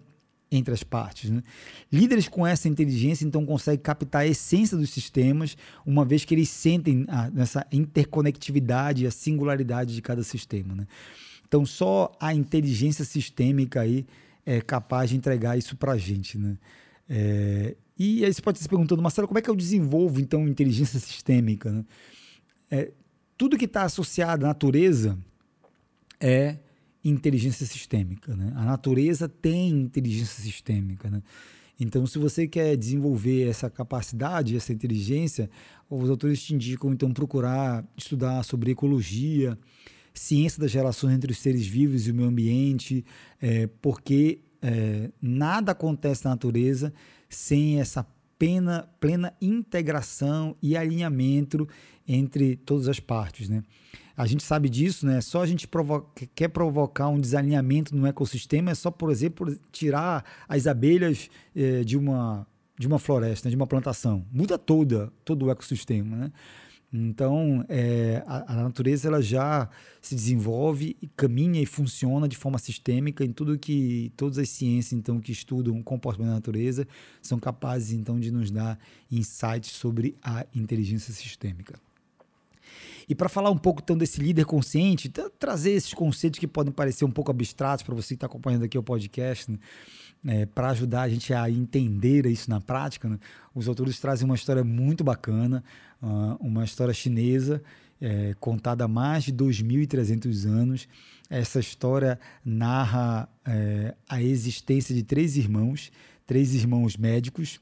entre 0.53 0.75
as 0.75 0.85
partes. 0.85 1.31
Né? 1.31 1.43
Líderes 1.91 2.29
com 2.29 2.47
essa 2.47 2.69
inteligência 2.69 3.25
então 3.25 3.45
conseguem 3.47 3.81
captar 3.81 4.23
a 4.23 4.27
essência 4.27 4.77
dos 4.77 4.91
sistemas, 4.91 5.57
uma 5.85 6.05
vez 6.05 6.25
que 6.25 6.35
eles 6.35 6.51
sentem 6.51 7.07
a, 7.09 7.31
essa 7.41 7.67
interconectividade, 7.73 9.07
a 9.07 9.11
singularidade 9.11 9.95
de 9.95 10.03
cada 10.03 10.23
sistema. 10.23 10.75
Né? 10.75 10.87
Então 11.49 11.65
só 11.65 12.13
a 12.21 12.35
inteligência 12.35 13.05
sistêmica 13.05 13.81
aí 13.81 14.07
é 14.45 14.61
capaz 14.61 15.11
de 15.11 15.17
entregar 15.17 15.57
isso 15.57 15.75
para 15.77 15.93
a 15.93 15.99
gente. 15.99 16.37
Né? 16.37 16.59
É, 17.09 17.77
e 17.99 18.25
aí 18.25 18.33
você 18.33 18.43
pode 18.43 18.59
estar 18.59 18.65
se 18.65 18.69
perguntando, 18.69 19.01
Marcelo, 19.01 19.27
como 19.27 19.39
é 19.39 19.43
que 19.43 19.51
eu 19.51 19.57
desenvolvo 19.57 20.21
então 20.21 20.47
inteligência 20.47 21.01
sistêmica? 21.01 21.73
Né? 21.73 21.85
É, 22.71 22.93
tudo 23.39 23.57
que 23.57 23.65
está 23.65 23.85
associado 23.85 24.45
à 24.45 24.49
natureza 24.49 25.19
é 26.21 26.59
inteligência 27.05 27.67
sistêmica. 27.67 28.37
Né? 28.37 28.53
A 28.55 28.65
natureza 28.65 29.29
tem 29.29 29.71
inteligência 29.71 30.43
sistêmica. 30.43 31.11
Né? 31.11 31.23
Então, 31.79 32.07
se 32.07 32.19
você 32.19 32.47
quer 32.47 32.77
desenvolver 32.77 33.49
essa 33.49 33.69
capacidade, 33.69 34.57
essa 34.57 34.73
inteligência, 34.73 35.51
os 35.91 36.09
autores 36.09 36.43
te 36.43 36.55
indicam 36.55 36.93
então 36.93 37.13
procurar 37.13 37.85
estudar 37.97 38.43
sobre 38.45 38.71
ecologia, 38.71 39.59
ciência 40.15 40.61
das 40.61 40.73
relações 40.73 41.15
entre 41.15 41.33
os 41.33 41.39
seres 41.39 41.67
vivos 41.67 42.07
e 42.07 42.11
o 42.11 42.15
meio 42.15 42.29
ambiente, 42.29 43.05
é, 43.41 43.67
porque 43.81 44.41
é, 44.61 45.11
nada 45.21 45.73
acontece 45.73 46.25
na 46.25 46.31
natureza 46.31 46.93
sem 47.29 47.81
essa 47.81 48.07
plena, 48.39 48.89
plena 49.01 49.33
integração 49.41 50.57
e 50.63 50.77
alinhamento 50.77 51.69
entre 52.07 52.57
todas 52.57 52.89
as 52.89 53.01
partes, 53.01 53.49
né? 53.49 53.63
A 54.17 54.27
gente 54.27 54.43
sabe 54.43 54.69
disso, 54.69 55.07
né? 55.07 55.21
Só 55.21 55.43
a 55.43 55.47
gente 55.47 55.69
quer 56.35 56.49
provocar 56.49 57.09
um 57.09 57.21
desalinhamento 57.21 57.95
no 57.95 58.07
ecossistema, 58.07 58.71
é 58.71 58.75
só, 58.75 58.91
por 58.91 59.11
exemplo, 59.11 59.57
tirar 59.71 60.25
as 60.49 60.67
abelhas 60.67 61.31
eh, 61.57 61.83
de, 61.85 61.97
uma, 61.97 62.47
de 62.79 62.87
uma 62.87 62.99
floresta, 62.99 63.49
de 63.49 63.57
uma 63.57 63.67
plantação. 63.67 64.25
Muda 64.31 64.59
toda, 64.59 65.13
todo 65.25 65.47
o 65.47 65.51
ecossistema, 65.51 66.17
né? 66.17 66.33
Então, 66.93 67.65
é, 67.71 68.23
a, 68.27 68.53
a, 68.53 68.63
natureza 68.65 69.09
ela 69.09 69.23
já 69.23 69.71
se 70.03 70.15
desenvolve, 70.15 70.95
caminha 71.17 71.59
e 71.63 71.65
funciona 71.65 72.29
de 72.29 72.37
forma 72.37 72.59
sistêmica 72.59 73.25
em 73.25 73.33
tudo 73.33 73.59
que 73.59 74.13
todas 74.15 74.37
as 74.37 74.51
ciências 74.51 74.93
então 74.93 75.19
que 75.19 75.33
estudam 75.33 75.79
o 75.79 75.83
comportamento 75.83 76.29
da 76.29 76.35
natureza 76.35 76.87
são 77.23 77.39
capazes 77.39 77.93
então 77.93 78.21
de 78.21 78.31
nos 78.31 78.51
dar 78.51 78.79
insights 79.11 79.71
sobre 79.71 80.15
a 80.23 80.45
inteligência 80.55 81.15
sistêmica. 81.15 81.81
E 83.13 83.15
para 83.15 83.29
falar 83.29 83.51
um 83.51 83.59
pouco 83.59 83.83
então 83.85 83.95
desse 83.95 84.23
líder 84.23 84.47
consciente, 84.47 85.07
trazer 85.39 85.73
esses 85.73 85.93
conceitos 85.93 86.41
que 86.41 86.47
podem 86.47 86.73
parecer 86.73 87.05
um 87.05 87.11
pouco 87.11 87.31
abstratos 87.31 87.85
para 87.85 87.95
você 87.95 88.09
que 88.09 88.15
está 88.15 88.25
acompanhando 88.25 88.65
aqui 88.65 88.79
o 88.79 88.83
podcast, 88.83 89.53
né? 89.53 89.59
é, 90.27 90.47
para 90.47 90.71
ajudar 90.71 91.03
a 91.03 91.09
gente 91.11 91.35
a 91.35 91.51
entender 91.51 92.25
isso 92.25 92.49
na 92.49 92.59
prática, 92.59 93.11
né? 93.11 93.19
os 93.55 93.69
autores 93.69 94.01
trazem 94.01 94.25
uma 94.25 94.35
história 94.35 94.65
muito 94.65 95.05
bacana, 95.05 95.63
uh, 96.03 96.39
uma 96.41 96.65
história 96.65 96.95
chinesa 96.95 97.63
é, 98.01 98.35
contada 98.41 98.85
há 98.85 98.89
mais 98.89 99.25
de 99.25 99.33
2.300 99.35 100.47
anos. 100.47 100.89
Essa 101.29 101.61
história 101.61 102.19
narra 102.43 103.29
é, 103.45 103.95
a 104.09 104.23
existência 104.23 104.95
de 104.95 105.03
três 105.03 105.37
irmãos, 105.37 105.93
três 106.27 106.55
irmãos 106.55 106.97
médicos, 106.97 107.61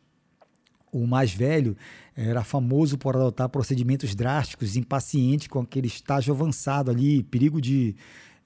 o 0.93 1.07
mais 1.07 1.33
velho 1.33 1.77
era 2.17 2.43
famoso 2.43 2.99
por 2.99 3.17
adotar 3.17 3.49
procedimentos 3.49 4.15
drásticos, 4.15 4.77
impaciente 4.77 5.49
com 5.49 5.61
aquele 5.61 5.87
estágio 5.87 6.35
avançado 6.35 6.91
ali, 6.91 7.23
perigo 7.23 7.61
de, 7.61 7.95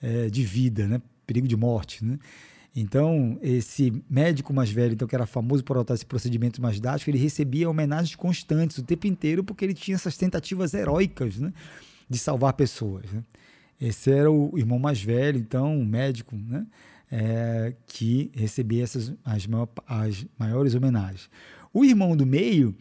é, 0.03 0.29
de 0.29 0.45
vida, 0.45 0.87
né? 0.87 1.03
perigo 1.27 1.49
de 1.49 1.57
morte. 1.57 2.05
Né? 2.05 2.19
Então, 2.77 3.39
esse 3.43 3.93
médico 4.09 4.53
mais 4.53 4.71
velho, 4.71 4.95
então, 4.95 5.07
que 5.07 5.15
era 5.15 5.27
famoso 5.27 5.63
por 5.63 5.77
adotar 5.77 5.95
esse 5.95 6.07
procedimento 6.07 6.61
mais 6.61 6.81
drástico, 6.81 7.11
ele 7.11 7.19
recebia 7.19 7.71
homenagens 7.71 8.17
constantes 8.17 8.79
o 8.79 8.83
tempo 8.83 9.07
inteiro 9.07 9.45
porque 9.45 9.65
ele 9.65 9.75
tinha 9.75 9.95
essas 9.95 10.17
tentativas 10.17 10.75
heróicas 10.75 11.39
né? 11.39 11.53
de 12.09 12.19
salvar 12.19 12.53
pessoas. 12.55 13.11
Né? 13.13 13.23
Esse 13.81 14.11
era 14.11 14.31
o 14.31 14.59
irmão 14.59 14.79
mais 14.79 15.03
velho, 15.03 15.39
então, 15.39 15.85
médico, 15.85 16.37
né? 16.37 16.67
É, 17.17 17.75
que 17.87 18.33
recebia 18.35 18.83
essas 18.83 19.15
as, 19.25 19.47
as 19.87 20.27
maiores 20.37 20.75
homenagens. 20.75 21.29
O 21.75 21.85
irmão 21.85 22.17
do 22.17 22.25
meio, 22.25 22.75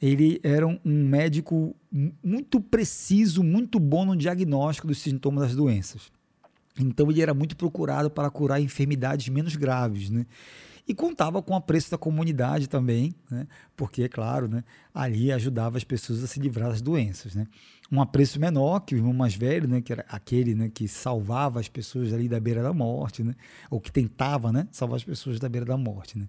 ele 0.00 0.40
era 0.42 0.66
um 0.66 0.78
médico 0.84 1.74
muito 2.22 2.60
preciso, 2.60 3.42
muito 3.42 3.80
bom 3.80 4.04
no 4.04 4.16
diagnóstico 4.16 4.86
dos 4.86 4.98
sintomas 4.98 5.48
das 5.48 5.56
doenças. 5.56 6.12
Então 6.78 7.10
ele 7.10 7.20
era 7.20 7.34
muito 7.34 7.56
procurado 7.56 8.08
para 8.08 8.30
curar 8.30 8.60
enfermidades 8.60 9.28
menos 9.28 9.56
graves, 9.56 10.10
né? 10.10 10.24
E 10.88 10.94
contava 10.94 11.42
com 11.42 11.52
o 11.52 11.56
apreço 11.56 11.90
da 11.90 11.98
comunidade 11.98 12.68
também, 12.68 13.12
né? 13.28 13.48
Porque, 13.74 14.04
é 14.04 14.08
claro, 14.08 14.46
né? 14.46 14.62
ali 14.94 15.32
ajudava 15.32 15.76
as 15.76 15.82
pessoas 15.82 16.22
a 16.22 16.28
se 16.28 16.38
livrar 16.38 16.70
das 16.70 16.80
doenças, 16.80 17.34
né? 17.34 17.48
Um 17.90 18.00
apreço 18.00 18.38
menor 18.38 18.80
que 18.80 18.94
o 18.94 18.98
irmão 18.98 19.12
mais 19.12 19.34
velho, 19.34 19.66
né? 19.66 19.80
Que 19.80 19.92
era 19.92 20.04
aquele, 20.08 20.54
né? 20.54 20.70
Que 20.72 20.86
salvava 20.86 21.58
as 21.58 21.68
pessoas 21.68 22.12
ali 22.12 22.28
da 22.28 22.38
beira 22.38 22.62
da 22.62 22.72
morte, 22.72 23.24
né? 23.24 23.34
Ou 23.68 23.80
que 23.80 23.90
tentava, 23.90 24.52
né? 24.52 24.68
Salvar 24.70 24.96
as 24.96 25.04
pessoas 25.04 25.40
da 25.40 25.48
beira 25.48 25.66
da 25.66 25.76
morte, 25.76 26.16
né? 26.16 26.28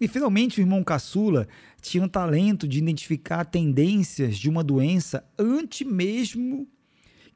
E 0.00 0.06
finalmente 0.06 0.60
o 0.60 0.62
irmão 0.62 0.84
caçula 0.84 1.48
tinha 1.80 2.04
um 2.04 2.08
talento 2.08 2.68
de 2.68 2.78
identificar 2.78 3.44
tendências 3.44 4.36
de 4.36 4.48
uma 4.50 4.62
doença 4.62 5.24
antes 5.38 5.86
mesmo 5.86 6.68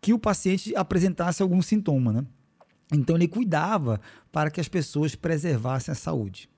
que 0.01 0.13
o 0.13 0.19
paciente 0.19 0.75
apresentasse 0.77 1.43
algum 1.43 1.61
sintoma, 1.63 2.13
né? 2.13 2.27
Então 2.93 3.17
ele 3.17 3.29
cuidava 3.29 4.01
para 4.33 4.51
que 4.51 4.61
as 4.61 4.69
pessoas 4.69 5.15
preservassem 5.15 5.93
a 5.93 5.95
saúde. 5.95 6.49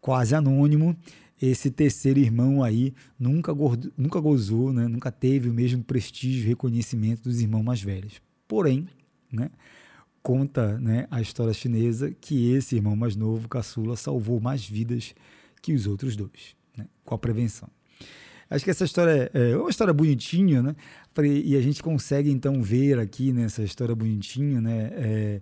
Quase 0.00 0.34
anônimo, 0.34 0.96
esse 1.40 1.70
terceiro 1.70 2.18
irmão 2.18 2.62
aí 2.62 2.94
nunca, 3.18 3.52
nunca 3.96 4.20
gozou, 4.20 4.72
né? 4.72 4.86
nunca 4.88 5.10
teve 5.10 5.48
o 5.48 5.54
mesmo 5.54 5.82
prestígio 5.82 6.44
e 6.44 6.48
reconhecimento 6.48 7.22
dos 7.24 7.40
irmãos 7.40 7.62
mais 7.62 7.82
velhos. 7.82 8.20
Porém, 8.46 8.86
né? 9.32 9.50
Conta 10.26 10.76
né, 10.80 11.06
a 11.08 11.20
história 11.20 11.54
chinesa 11.54 12.10
que 12.20 12.50
esse 12.50 12.74
irmão 12.74 12.96
mais 12.96 13.14
novo, 13.14 13.48
caçula, 13.48 13.94
salvou 13.94 14.40
mais 14.40 14.68
vidas 14.68 15.14
que 15.62 15.72
os 15.72 15.86
outros 15.86 16.16
dois, 16.16 16.56
né, 16.76 16.88
com 17.04 17.14
a 17.14 17.18
prevenção. 17.18 17.70
Acho 18.50 18.64
que 18.64 18.70
essa 18.72 18.84
história 18.84 19.30
é, 19.32 19.50
é 19.52 19.56
uma 19.56 19.70
história 19.70 19.94
bonitinha, 19.94 20.64
né? 20.64 20.74
E 21.44 21.56
a 21.56 21.60
gente 21.60 21.80
consegue 21.80 22.28
então 22.28 22.60
ver 22.60 22.98
aqui 22.98 23.32
nessa 23.32 23.62
história 23.62 23.94
bonitinha, 23.94 24.60
né? 24.60 24.90
É, 24.94 25.40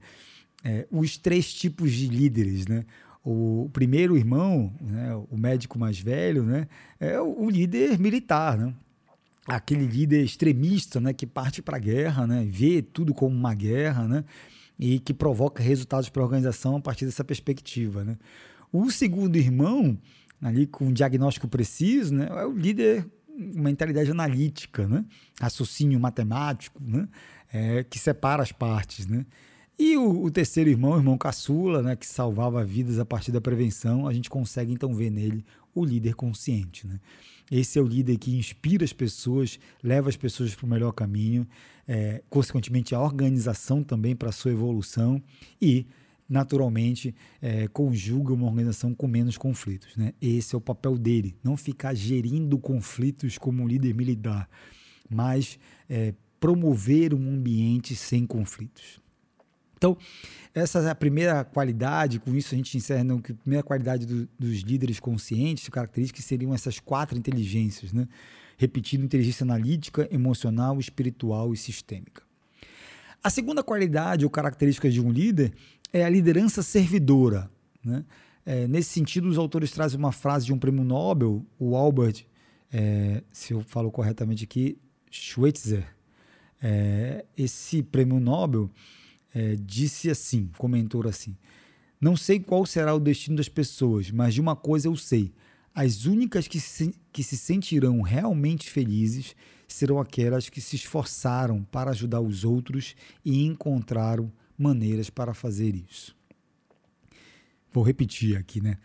é, 0.63 0.87
os 0.91 1.17
três 1.17 1.51
tipos 1.55 1.91
de 1.91 2.07
líderes, 2.07 2.67
né? 2.67 2.85
O 3.25 3.71
primeiro 3.73 4.19
irmão, 4.19 4.71
né, 4.83 5.15
o 5.31 5.37
médico 5.39 5.79
mais 5.79 5.99
velho, 5.99 6.43
né, 6.43 6.69
é 7.01 7.19
o 7.19 7.49
líder 7.49 7.99
militar, 7.99 8.59
né? 8.59 8.75
aquele 9.47 9.87
líder 9.87 10.25
extremista, 10.25 11.01
né, 11.01 11.13
que 11.13 11.27
parte 11.27 11.61
para 11.61 11.77
a 11.77 11.81
guerra, 11.81 12.27
né, 12.27 12.47
vê 12.49 12.81
tudo 12.81 13.13
como 13.13 13.35
uma 13.35 13.55
guerra, 13.55 14.09
né, 14.09 14.25
e 14.79 14.99
que 14.99 15.15
provoca 15.15 15.63
resultados 15.63 16.09
para 16.09 16.23
a 16.23 16.25
organização 16.25 16.77
a 16.77 16.81
partir 16.81 17.05
dessa 17.05 17.25
perspectiva. 17.25 18.05
Né? 18.05 18.17
O 18.73 18.91
segundo 18.91 19.37
irmão, 19.37 19.97
ali 20.43 20.67
com 20.67 20.87
um 20.87 20.93
diagnóstico 20.93 21.49
preciso, 21.49 22.15
né, 22.15 22.29
é 22.31 22.45
o 22.47 22.53
líder 22.53 23.07
mentalidade 23.37 24.11
analítica, 24.11 24.87
né? 24.87 25.05
raciocínio 25.41 25.99
matemático, 25.99 26.81
né? 26.81 27.09
É, 27.53 27.85
que 27.85 27.99
separa 27.99 28.43
as 28.43 28.53
partes. 28.53 29.07
Né? 29.07 29.25
E 29.79 29.97
o, 29.97 30.25
o, 30.25 30.31
terceiro 30.31 30.71
irmão, 30.71 30.93
o 30.93 30.97
irmão 30.97 31.19
caçula, 31.19 31.83
né? 31.83 31.97
que 31.97 32.07
salvava 32.07 32.65
vidas 32.65 32.99
a 32.99 33.05
partir 33.05 33.33
da 33.33 33.41
prevenção, 33.41 34.07
a 34.07 34.13
gente 34.13 34.31
consegue 34.31 34.73
então 34.73 34.95
ver 34.95 35.11
nele 35.11 35.45
o 35.75 35.85
líder 35.85 36.15
consciente. 36.15 36.87
Né? 36.87 37.01
Esse 37.51 37.79
é 37.79 37.83
o 37.83 37.87
líder 37.87 38.17
que 38.19 38.37
inspira 38.37 38.85
as 38.85 38.93
pessoas, 38.93 39.59
leva 39.83 40.09
as 40.09 40.17
pessoas 40.17 40.55
para 40.55 40.67
o 40.67 40.69
melhor 40.69 40.93
caminho, 40.93 41.47
é, 41.87 42.23
consequentemente 42.31 42.95
a 42.95 43.01
organização 43.01 43.83
também 43.83 44.15
para 44.17 44.31
a 44.31 44.33
sua 44.33 44.53
evolução 44.53 45.23
e 45.61 45.87
naturalmente 46.29 47.15
é, 47.41 47.69
conjuga 47.69 48.33
uma 48.33 48.47
organização 48.47 48.95
com 48.95 49.07
menos 49.07 49.37
conflitos. 49.37 49.95
Né? 49.97 50.15
Esse 50.21 50.55
é 50.55 50.59
o 50.59 50.61
papel 50.61 50.97
dele, 50.97 51.37
não 51.43 51.57
ficar 51.57 51.95
gerindo 51.95 52.59
conflitos 52.59 53.37
como 53.37 53.69
líder 53.69 53.95
militar, 53.95 54.49
mas 55.09 55.59
é, 55.89 56.15
promover 56.41 57.15
um 57.15 57.31
ambiente 57.31 57.95
sem 57.95 58.27
conflitos. 58.27 59.04
Então, 59.85 59.99
essa 60.55 60.79
é 60.79 60.89
a 60.89 60.95
primeira 60.95 61.45
qualidade, 61.45 62.19
com 62.19 62.35
isso 62.35 62.55
a 62.55 62.57
gente 62.57 62.75
encerra 62.75 63.05
não, 63.05 63.21
que 63.21 63.33
a 63.33 63.35
primeira 63.35 63.63
qualidade 63.63 64.07
do, 64.07 64.27
dos 64.39 64.61
líderes 64.61 64.99
conscientes, 64.99 65.69
características 65.69 66.25
seriam 66.25 66.55
essas 66.55 66.81
quatro 66.81 67.19
inteligências, 67.19 67.93
né? 67.93 68.09
repetindo 68.57 69.05
inteligência 69.05 69.45
analítica, 69.45 70.09
emocional, 70.11 70.81
espiritual 70.81 71.53
e 71.53 71.57
sistêmica. 71.59 72.23
A 73.23 73.29
segunda 73.29 73.63
qualidade 73.63 74.25
ou 74.25 74.31
característica 74.31 74.89
de 74.89 75.03
um 75.03 75.11
líder 75.11 75.53
é 75.93 76.03
a 76.03 76.09
liderança 76.09 76.63
servidora. 76.63 77.51
Né? 77.85 78.07
É, 78.47 78.67
nesse 78.67 78.89
sentido, 78.89 79.29
os 79.29 79.37
autores 79.37 79.71
trazem 79.71 79.99
uma 79.99 80.13
frase 80.13 80.47
de 80.47 80.53
um 80.55 80.59
prêmio 80.59 80.83
Nobel, 80.83 81.45
o 81.59 81.77
Albert, 81.77 82.25
é, 82.73 83.23
se 83.31 83.53
eu 83.53 83.61
falo 83.61 83.91
corretamente 83.91 84.45
aqui, 84.45 84.79
Schweitzer. 85.11 85.85
É, 86.63 87.27
esse 87.37 87.83
prêmio 87.83 88.19
Nobel 88.19 88.71
é, 89.35 89.57
disse 89.57 90.09
assim, 90.09 90.51
comentou 90.57 91.07
assim: 91.09 91.37
Não 92.01 92.17
sei 92.17 92.39
qual 92.39 92.65
será 92.65 92.95
o 92.95 93.01
destino 93.01 93.37
das 93.37 93.49
pessoas, 93.49 94.11
mas 94.11 94.35
de 94.35 94.41
uma 94.41 94.55
coisa 94.55 94.89
eu 94.89 94.97
sei. 94.97 95.33
As 95.75 96.05
únicas 96.05 96.47
que 96.47 96.61
se, 96.61 96.95
que 97.13 97.25
se 97.25 97.37
sentirão 97.37 98.01
realmente 98.01 98.71
felizes 98.71 99.35
serão 99.67 99.99
aquelas 99.99 100.49
que 100.49 100.61
se 100.61 100.77
esforçaram 100.77 101.65
para 101.65 101.91
ajudar 101.91 102.21
os 102.21 102.45
outros 102.45 102.95
e 103.25 103.45
encontraram 103.45 104.31
maneiras 104.57 105.11
para 105.11 105.35
fazer 105.35 105.75
isso. 105.75 106.15
Vou 107.73 107.83
repetir 107.83 108.37
aqui, 108.37 108.61
né? 108.61 108.79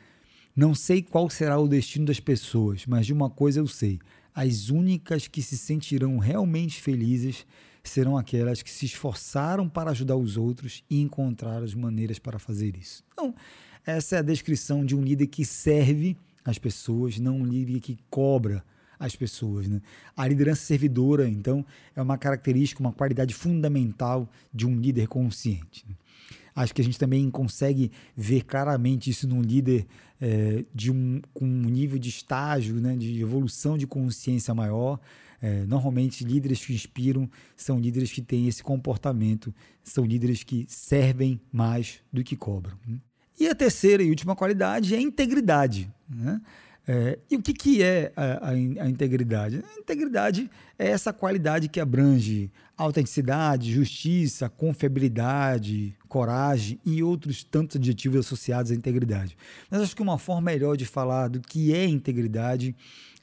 Não 0.56 0.74
sei 0.74 1.04
qual 1.04 1.30
será 1.30 1.60
o 1.60 1.68
destino 1.68 2.08
das 2.08 2.20
pessoas, 2.20 2.88
mas 2.88 3.06
de 3.06 3.14
uma 3.14 3.30
coisa 3.30 3.60
eu 3.60 3.68
sei: 3.68 4.00
as 4.34 4.70
únicas 4.70 5.28
que 5.28 5.44
se 5.44 5.58
sentirão 5.58 6.18
realmente 6.18 6.82
felizes 6.82 7.46
serão 7.90 8.18
aquelas 8.18 8.62
que 8.62 8.70
se 8.70 8.86
esforçaram 8.86 9.68
para 9.68 9.92
ajudar 9.92 10.16
os 10.16 10.38
outros 10.38 10.84
e 10.90 11.02
encontrar 11.02 11.64
as 11.64 11.74
maneiras 11.74 12.20
para 12.20 12.40
fazer 12.40 12.76
isso. 12.78 13.04
Então, 13.14 13.34
essa 13.86 14.16
é 14.16 14.20
a 14.20 14.24
descrição 14.24 14.86
de 14.86 14.96
um 14.96 15.02
líder 15.02 15.28
que 15.28 15.44
serve 15.44 16.16
as 16.46 16.58
pessoas, 16.58 17.20
não 17.20 17.38
um 17.40 17.46
líder 17.46 17.80
que 17.80 17.98
cobra 18.10 18.64
as 19.00 19.16
pessoas. 19.16 19.68
Né? 19.68 19.82
A 20.16 20.28
liderança 20.28 20.62
servidora, 20.62 21.28
então, 21.28 21.66
é 21.96 22.02
uma 22.02 22.18
característica, 22.18 22.82
uma 22.82 22.92
qualidade 22.92 23.34
fundamental 23.34 24.30
de 24.54 24.68
um 24.68 24.76
líder 24.76 25.08
consciente. 25.08 25.86
Né? 25.88 25.96
Acho 26.56 26.74
que 26.74 26.82
a 26.82 26.84
gente 26.84 27.00
também 27.00 27.30
consegue 27.32 27.92
ver 28.16 28.44
claramente 28.44 29.10
isso 29.10 29.28
num 29.28 29.42
líder 29.42 29.88
é, 30.20 30.66
de 30.76 30.92
um, 30.92 31.22
com 31.34 31.46
um 31.46 31.70
nível 31.70 31.98
de 31.98 32.10
estágio, 32.10 32.76
né, 32.76 32.96
de 32.98 33.22
evolução 33.22 33.78
de 33.78 33.88
consciência 33.88 34.54
maior. 34.54 35.00
É, 35.42 35.66
normalmente, 35.66 36.24
líderes 36.24 36.66
que 36.66 36.74
inspiram 36.74 37.30
são 37.56 37.80
líderes 37.80 38.12
que 38.12 38.22
têm 38.22 38.48
esse 38.48 38.62
comportamento, 38.62 39.54
são 39.84 40.06
líderes 40.06 40.44
que 40.44 40.66
servem 40.68 41.40
mais 41.52 42.00
do 42.12 42.24
que 42.24 42.36
cobram. 42.36 42.78
Né? 42.86 43.00
E 43.40 43.48
a 43.48 43.56
terceira 43.56 44.04
e 44.04 44.10
última 44.10 44.36
qualidade 44.36 44.94
é 44.94 44.98
a 44.98 45.02
integridade. 45.02 45.90
Né? 46.10 46.42
É, 46.92 47.20
e 47.30 47.36
o 47.36 47.42
que, 47.42 47.54
que 47.54 47.84
é 47.84 48.12
a, 48.16 48.48
a, 48.48 48.50
a, 48.50 48.90
integridade? 48.90 49.64
A 49.76 49.80
integridade 49.80 50.50
é 50.78 50.88
essa 50.88 51.14
qualidade 51.14 51.70
que 51.70 51.80
abrange 51.80 52.52
autenticidade, 52.76 53.72
justiça, 53.72 54.50
confiabilidade, 54.50 55.94
coragem 56.08 56.80
e 56.84 57.04
outros 57.04 57.44
tantos 57.44 57.76
adjetivos 57.76 58.26
associados 58.26 58.72
à 58.72 58.76
integridade. 58.76 59.38
Mas 59.70 59.82
acho 59.82 59.96
que 59.96 60.02
uma 60.02 60.18
forma 60.18 60.42
melhor 60.42 60.76
de 60.76 60.86
falar 60.86 61.28
do 61.28 61.40
que 61.40 61.74
é 61.76 61.86
integridade 61.86 62.76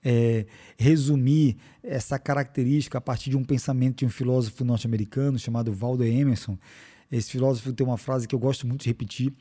é 0.04 0.46
resumir 0.78 1.56
essa 1.82 2.18
característica 2.18 2.98
a 2.98 3.00
partir 3.00 3.30
de 3.30 3.36
um 3.36 3.44
pensamento 3.44 3.98
de 3.98 4.06
um 4.06 4.10
filósofo 4.10 4.64
norte-americano 4.64 5.38
chamado 5.38 5.72
Waldo 5.72 6.04
Emerson. 6.04 6.58
Esse 7.10 7.30
filósofo 7.30 7.72
tem 7.72 7.86
uma 7.86 7.96
frase 7.96 8.26
que 8.26 8.34
eu 8.34 8.38
gosto 8.38 8.66
muito 8.66 8.82
de 8.82 8.88
repetir, 8.88 9.32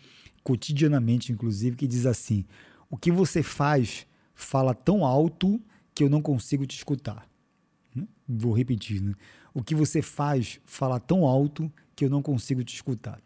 cotidianamente, 0.43 1.31
inclusive, 1.31 1.75
que 1.75 1.87
diz 1.87 2.05
assim: 2.05 2.45
O 2.89 2.97
que 2.97 3.11
você 3.11 3.41
faz 3.41 4.05
fala 4.33 4.73
tão 4.73 5.05
alto 5.05 5.61
que 5.93 6.03
eu 6.03 6.09
não 6.09 6.21
consigo 6.21 6.65
te 6.65 6.75
escutar. 6.75 7.27
Né? 7.95 8.07
Vou 8.27 8.53
repetir, 8.53 9.01
né? 9.01 9.13
O 9.53 9.63
que 9.63 9.73
você 9.73 10.01
faz 10.01 10.59
fala 10.65 10.99
tão 10.99 11.25
alto 11.25 11.71
que 11.95 12.03
eu 12.03 12.09
não 12.09 12.21
consigo 12.21 12.63
te 12.63 12.75
escutar. 12.75 13.21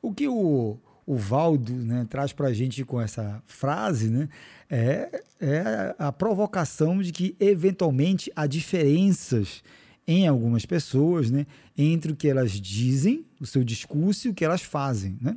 O 0.00 0.14
que 0.14 0.28
o, 0.28 0.78
o 1.06 1.16
Valdo 1.16 1.72
né, 1.72 2.06
traz 2.08 2.32
para 2.32 2.48
a 2.48 2.52
gente 2.52 2.84
com 2.84 3.00
essa 3.00 3.42
frase 3.46 4.08
né, 4.08 4.28
é, 4.70 5.22
é 5.40 5.94
a 5.98 6.12
provocação 6.12 7.02
de 7.02 7.12
que, 7.12 7.36
eventualmente, 7.40 8.30
há 8.34 8.46
diferenças 8.46 9.62
em 10.06 10.26
algumas 10.26 10.66
pessoas 10.66 11.30
né, 11.30 11.46
entre 11.76 12.12
o 12.12 12.16
que 12.16 12.28
elas 12.28 12.52
dizem, 12.52 13.24
o 13.40 13.46
seu 13.46 13.62
discurso 13.62 14.28
e 14.28 14.30
o 14.30 14.34
que 14.34 14.44
elas 14.44 14.62
fazem. 14.62 15.16
Né? 15.20 15.36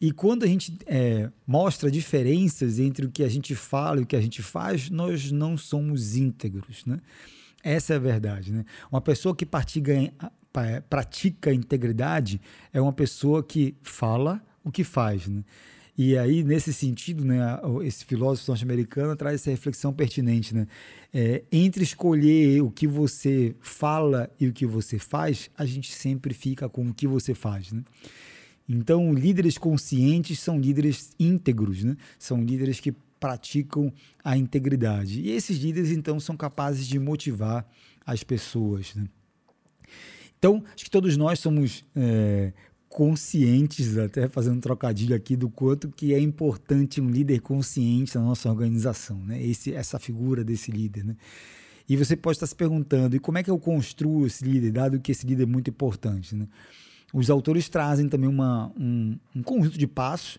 E 0.00 0.12
quando 0.12 0.44
a 0.44 0.46
gente 0.46 0.76
é, 0.86 1.30
mostra 1.46 1.90
diferenças 1.90 2.78
entre 2.78 3.06
o 3.06 3.10
que 3.10 3.22
a 3.22 3.28
gente 3.28 3.54
fala 3.54 4.00
e 4.00 4.02
o 4.02 4.06
que 4.06 4.16
a 4.16 4.20
gente 4.20 4.42
faz, 4.42 4.90
nós 4.90 5.30
não 5.30 5.56
somos 5.56 6.16
íntegros, 6.16 6.84
né? 6.84 7.00
Essa 7.64 7.94
é 7.94 7.96
a 7.96 7.98
verdade, 7.98 8.52
né? 8.52 8.64
Uma 8.92 9.00
pessoa 9.00 9.34
que 9.34 9.44
pratica, 9.44 9.92
pratica 10.88 11.52
integridade 11.52 12.40
é 12.72 12.80
uma 12.80 12.92
pessoa 12.92 13.42
que 13.42 13.74
fala 13.82 14.42
o 14.64 14.70
que 14.70 14.82
faz, 14.82 15.28
né? 15.28 15.44
E 15.98 16.18
aí, 16.18 16.44
nesse 16.44 16.74
sentido, 16.74 17.24
né, 17.24 17.38
esse 17.82 18.04
filósofo 18.04 18.50
norte-americano 18.50 19.16
traz 19.16 19.36
essa 19.36 19.50
reflexão 19.50 19.94
pertinente. 19.94 20.54
Né? 20.54 20.66
É, 21.12 21.42
entre 21.50 21.82
escolher 21.82 22.60
o 22.60 22.70
que 22.70 22.86
você 22.86 23.56
fala 23.60 24.30
e 24.38 24.46
o 24.46 24.52
que 24.52 24.66
você 24.66 24.98
faz, 24.98 25.50
a 25.56 25.64
gente 25.64 25.90
sempre 25.90 26.34
fica 26.34 26.68
com 26.68 26.86
o 26.86 26.92
que 26.92 27.06
você 27.06 27.32
faz. 27.32 27.72
Né? 27.72 27.82
Então, 28.68 29.14
líderes 29.14 29.56
conscientes 29.56 30.38
são 30.38 30.60
líderes 30.60 31.12
íntegros, 31.18 31.82
né? 31.82 31.96
são 32.18 32.44
líderes 32.44 32.78
que 32.78 32.92
praticam 33.18 33.90
a 34.22 34.36
integridade. 34.36 35.22
E 35.22 35.30
esses 35.30 35.56
líderes, 35.56 35.92
então, 35.92 36.20
são 36.20 36.36
capazes 36.36 36.86
de 36.86 36.98
motivar 36.98 37.66
as 38.04 38.22
pessoas. 38.22 38.94
Né? 38.94 39.06
Então, 40.38 40.62
acho 40.74 40.84
que 40.84 40.90
todos 40.90 41.16
nós 41.16 41.38
somos 41.38 41.84
é, 41.94 42.52
conscientes, 42.88 43.98
até 43.98 44.28
fazendo 44.28 44.56
um 44.56 44.60
trocadilho 44.60 45.14
aqui, 45.14 45.36
do 45.36 45.48
quanto 45.48 45.88
que 45.90 46.14
é 46.14 46.18
importante 46.20 47.00
um 47.00 47.10
líder 47.10 47.40
consciente 47.40 48.16
na 48.16 48.22
nossa 48.22 48.48
organização, 48.48 49.18
né? 49.18 49.42
Esse, 49.42 49.74
essa 49.74 49.98
figura 49.98 50.44
desse 50.44 50.70
líder. 50.70 51.04
Né? 51.04 51.16
E 51.88 51.96
você 51.96 52.16
pode 52.16 52.36
estar 52.36 52.46
se 52.46 52.54
perguntando, 52.54 53.14
e 53.14 53.18
como 53.18 53.38
é 53.38 53.42
que 53.42 53.50
eu 53.50 53.58
construo 53.58 54.26
esse 54.26 54.44
líder, 54.44 54.72
dado 54.72 55.00
que 55.00 55.12
esse 55.12 55.26
líder 55.26 55.42
é 55.42 55.46
muito 55.46 55.70
importante? 55.70 56.34
Né? 56.34 56.48
Os 57.12 57.30
autores 57.30 57.68
trazem 57.68 58.08
também 58.08 58.28
uma, 58.28 58.72
um, 58.78 59.18
um 59.34 59.42
conjunto 59.42 59.78
de 59.78 59.86
passos. 59.86 60.38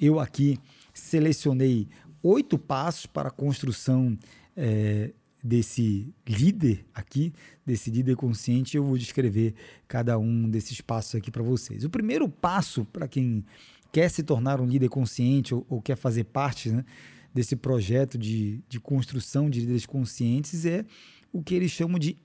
Eu 0.00 0.18
aqui 0.18 0.58
selecionei 0.92 1.88
oito 2.22 2.58
passos 2.58 3.06
para 3.06 3.28
a 3.28 3.32
construção 3.32 4.18
é, 4.56 5.10
desse 5.42 6.12
líder 6.26 6.84
aqui, 6.94 7.32
desse 7.64 7.90
líder 7.90 8.16
consciente. 8.16 8.76
Eu 8.76 8.84
vou 8.84 8.98
descrever 8.98 9.54
cada 9.86 10.18
um 10.18 10.48
desses 10.48 10.80
passos 10.80 11.14
aqui 11.14 11.30
para 11.30 11.42
vocês. 11.42 11.84
O 11.84 11.90
primeiro 11.90 12.28
passo 12.28 12.84
para 12.86 13.06
quem 13.06 13.44
quer 13.92 14.08
se 14.10 14.22
tornar 14.22 14.60
um 14.60 14.66
líder 14.66 14.88
consciente 14.88 15.54
ou, 15.54 15.64
ou 15.68 15.80
quer 15.80 15.96
fazer 15.96 16.24
parte 16.24 16.70
né, 16.70 16.84
desse 17.32 17.56
projeto 17.56 18.18
de, 18.18 18.60
de 18.68 18.80
construção 18.80 19.48
de 19.48 19.60
líderes 19.60 19.86
conscientes 19.86 20.64
é 20.64 20.84
o 21.32 21.42
que 21.42 21.54
eles 21.54 21.70
chamam 21.70 21.98
de 21.98 22.16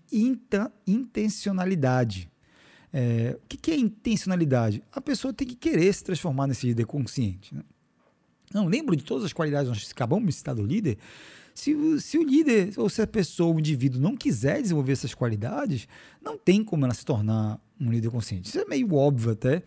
intencionalidade. 0.87 2.29
É, 2.91 3.37
o 3.43 3.47
que 3.47 3.71
é 3.71 3.77
intencionalidade? 3.77 4.83
A 4.91 5.01
pessoa 5.01 5.33
tem 5.33 5.47
que 5.47 5.55
querer 5.55 5.91
se 5.91 6.03
transformar 6.03 6.47
nesse 6.47 6.67
líder 6.67 6.85
consciente. 6.85 7.53
Né? 7.53 7.63
Não, 8.53 8.67
lembro 8.67 8.95
de 8.95 9.03
todas 9.03 9.25
as 9.25 9.33
qualidades 9.33 9.87
que 9.87 9.93
acabamos 9.93 10.27
de 10.27 10.33
citar 10.35 10.53
do 10.53 10.63
líder. 10.63 10.97
Se, 11.53 12.01
se, 12.01 12.17
o 12.17 12.23
líder 12.23 12.73
ou 12.77 12.89
se 12.89 13.01
a 13.01 13.07
pessoa, 13.07 13.55
o 13.55 13.59
indivíduo, 13.59 14.01
não 14.01 14.17
quiser 14.17 14.61
desenvolver 14.61 14.93
essas 14.93 15.13
qualidades, 15.13 15.87
não 16.21 16.37
tem 16.37 16.63
como 16.63 16.85
ela 16.85 16.93
se 16.93 17.05
tornar 17.05 17.59
um 17.79 17.91
líder 17.91 18.09
consciente. 18.09 18.49
Isso 18.49 18.59
é 18.59 18.65
meio 18.65 18.93
óbvio 18.93 19.31
até, 19.31 19.63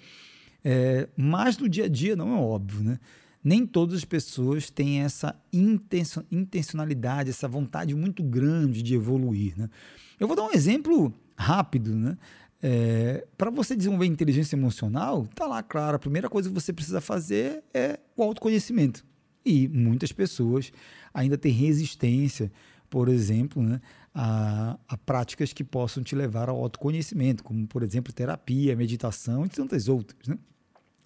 é, 0.64 1.09
mas 1.16 1.57
no 1.59 1.68
dia 1.68 1.85
a 1.85 1.88
dia 1.88 2.16
não 2.16 2.37
é 2.37 2.40
óbvio, 2.40 2.83
né? 2.83 2.99
Nem 3.42 3.64
todas 3.64 3.94
as 3.94 4.05
pessoas 4.05 4.68
têm 4.68 5.03
essa 5.03 5.40
intencionalidade, 5.53 7.31
essa 7.31 7.46
vontade 7.46 7.94
muito 7.94 8.22
grande 8.25 8.83
de 8.83 8.94
evoluir, 8.94 9.57
né? 9.57 9.70
Eu 10.18 10.27
vou 10.27 10.37
dar 10.37 10.42
um 10.42 10.53
exemplo 10.53 11.14
rápido, 11.37 11.94
né? 11.94 12.18
É, 12.62 13.27
para 13.37 13.51
você 13.51 13.77
desenvolver 13.77 14.07
inteligência 14.07 14.57
emocional, 14.57 15.27
tá 15.35 15.46
lá, 15.46 15.62
claro, 15.62 15.96
a 15.96 15.99
primeira 15.99 16.29
coisa 16.29 16.49
que 16.49 16.55
você 16.55 16.72
precisa 16.72 17.01
fazer 17.01 17.62
é 17.72 18.01
o 18.16 18.22
autoconhecimento. 18.22 19.05
E 19.44 19.68
muitas 19.68 20.11
pessoas 20.11 20.72
ainda 21.16 21.38
têm 21.38 21.50
resistência, 21.50 22.52
por 22.90 23.09
exemplo, 23.09 23.62
né, 23.62 23.81
a, 24.14 24.79
a, 24.87 24.98
práticas 24.98 25.50
que 25.50 25.64
possam 25.64 26.02
te 26.02 26.14
levar 26.14 26.50
ao 26.50 26.62
autoconhecimento, 26.62 27.42
como, 27.42 27.66
por 27.66 27.83
exemplo, 27.83 28.12
terapia, 28.12 28.76
meditação 28.76 29.46
e 29.46 29.48
tantas 29.48 29.88
outras. 29.88 30.29
Né? 30.29 30.38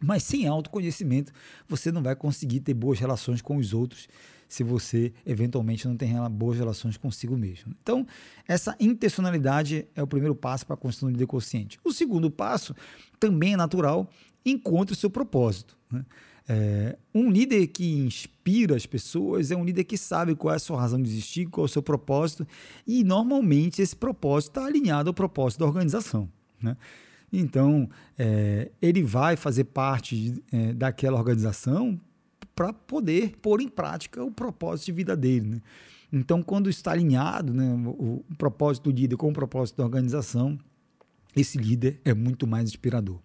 Mas 0.01 0.25
sem 0.25 0.49
autoconhecimento, 0.49 1.33
você 1.69 1.93
não 1.93 2.03
vai 2.03 2.17
conseguir 2.17 2.59
ter 2.59 2.75
boas 2.75 2.99
relações 2.99 3.41
com 3.41 3.57
os 3.57 3.73
outros 3.73 4.09
se 4.49 4.65
você 4.65 5.13
eventualmente 5.25 5.87
não 5.87 5.97
tem 5.97 6.13
boas 6.29 6.59
relações 6.59 6.97
consigo 6.97 7.37
mesmo. 7.37 7.73
Então, 7.81 8.05
essa 8.49 8.75
intencionalidade 8.81 9.87
é 9.95 10.03
o 10.03 10.09
primeiro 10.09 10.35
passo 10.35 10.67
para 10.67 10.75
a 10.75 10.77
construção 10.77 11.09
de 11.09 11.13
líder 11.13 11.27
consciente. 11.27 11.79
O 11.85 11.93
segundo 11.93 12.29
passo 12.29 12.75
também 13.21 13.53
é 13.53 13.57
natural, 13.57 14.11
encontre 14.45 14.93
o 14.93 14.97
seu 14.97 15.09
propósito. 15.09 15.79
Né? 15.89 16.05
É, 16.53 16.97
um 17.15 17.31
líder 17.31 17.69
que 17.69 17.93
inspira 17.93 18.75
as 18.75 18.85
pessoas 18.85 19.53
é 19.53 19.57
um 19.57 19.65
líder 19.65 19.85
que 19.85 19.97
sabe 19.97 20.35
qual 20.35 20.53
é 20.53 20.57
a 20.57 20.59
sua 20.59 20.81
razão 20.81 21.01
de 21.01 21.09
existir, 21.09 21.47
qual 21.47 21.65
é 21.65 21.67
o 21.67 21.69
seu 21.69 21.81
propósito, 21.81 22.45
e 22.85 23.05
normalmente 23.05 23.81
esse 23.81 23.95
propósito 23.95 24.51
está 24.51 24.67
alinhado 24.67 25.11
ao 25.11 25.15
propósito 25.15 25.61
da 25.61 25.67
organização. 25.67 26.29
Né? 26.61 26.77
Então, 27.33 27.89
é, 28.19 28.69
ele 28.83 29.01
vai 29.01 29.37
fazer 29.37 29.63
parte 29.63 30.43
é, 30.51 30.73
daquela 30.73 31.17
organização 31.17 32.01
para 32.53 32.73
poder 32.73 33.37
pôr 33.41 33.61
em 33.61 33.69
prática 33.69 34.25
o 34.25 34.33
propósito 34.33 34.87
de 34.87 34.93
vida 34.93 35.17
dele. 35.17 35.47
Né? 35.47 35.63
Então, 36.13 36.43
quando 36.43 36.69
está 36.69 36.91
alinhado 36.91 37.55
né, 37.55 37.73
o, 37.87 38.25
o 38.29 38.37
propósito 38.37 38.91
do 38.91 39.01
líder 39.01 39.17
com 39.17 39.29
o 39.29 39.33
propósito 39.33 39.77
da 39.77 39.85
organização, 39.85 40.59
esse 41.37 41.59
líder 41.59 42.01
é 42.05 42.13
muito 42.13 42.45
mais 42.45 42.69
inspirador. 42.71 43.21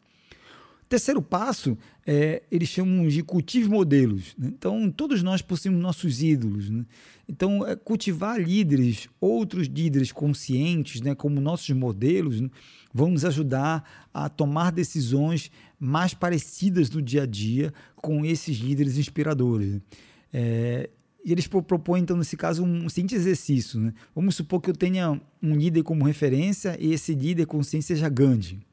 Terceiro 0.95 1.21
passo, 1.21 1.77
é, 2.08 2.41
eles 2.49 2.69
chamam 2.69 3.05
de 3.10 3.21
cultive 3.21 3.67
modelos. 3.67 4.34
Né? 4.38 4.47
Então, 4.58 4.89
todos 4.89 5.21
nós 5.21 5.41
possuímos 5.41 5.81
nossos 5.81 6.23
ídolos. 6.23 6.69
Né? 6.69 6.86
Então, 7.27 7.67
é, 7.67 7.75
cultivar 7.75 8.39
líderes, 8.39 9.10
outros 9.19 9.67
líderes 9.67 10.13
conscientes, 10.13 11.01
né, 11.01 11.13
como 11.13 11.41
nossos 11.41 11.69
modelos, 11.71 12.39
né, 12.39 12.49
vão 12.93 13.12
nos 13.12 13.25
ajudar 13.25 14.08
a 14.13 14.29
tomar 14.29 14.71
decisões 14.71 15.51
mais 15.77 16.13
parecidas 16.13 16.89
no 16.89 17.01
dia 17.01 17.23
a 17.23 17.25
dia 17.25 17.73
com 17.97 18.25
esses 18.25 18.55
líderes 18.55 18.97
inspiradores. 18.97 19.81
É, 20.31 20.89
eles 21.25 21.45
propõem, 21.45 22.03
então, 22.03 22.15
nesse 22.15 22.38
caso, 22.38 22.63
um 22.63 22.88
seguinte 22.88 23.15
exercício. 23.15 23.81
Né? 23.81 23.93
Vamos 24.15 24.36
supor 24.36 24.62
que 24.62 24.69
eu 24.69 24.75
tenha 24.75 25.19
um 25.43 25.55
líder 25.55 25.84
como 25.84 26.05
referência 26.05 26.77
e 26.79 26.93
esse 26.93 27.13
líder 27.13 27.47
consciente 27.47 27.84
seja 27.84 28.08
Gandhi. 28.08 28.65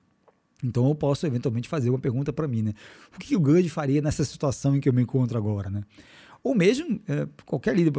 Então 0.62 0.88
eu 0.88 0.94
posso 0.94 1.26
eventualmente 1.26 1.68
fazer 1.68 1.90
uma 1.90 1.98
pergunta 1.98 2.32
para 2.32 2.46
mim, 2.46 2.62
né? 2.62 2.74
O 3.14 3.18
que 3.18 3.34
o 3.34 3.40
Gandhi 3.40 3.68
faria 3.68 4.00
nessa 4.00 4.24
situação 4.24 4.76
em 4.76 4.80
que 4.80 4.88
eu 4.88 4.92
me 4.92 5.02
encontro 5.02 5.36
agora, 5.36 5.68
né? 5.68 5.82
Ou 6.44 6.56
mesmo 6.56 7.00
é, 7.06 7.28
qualquer 7.46 7.74
líder, 7.76 7.92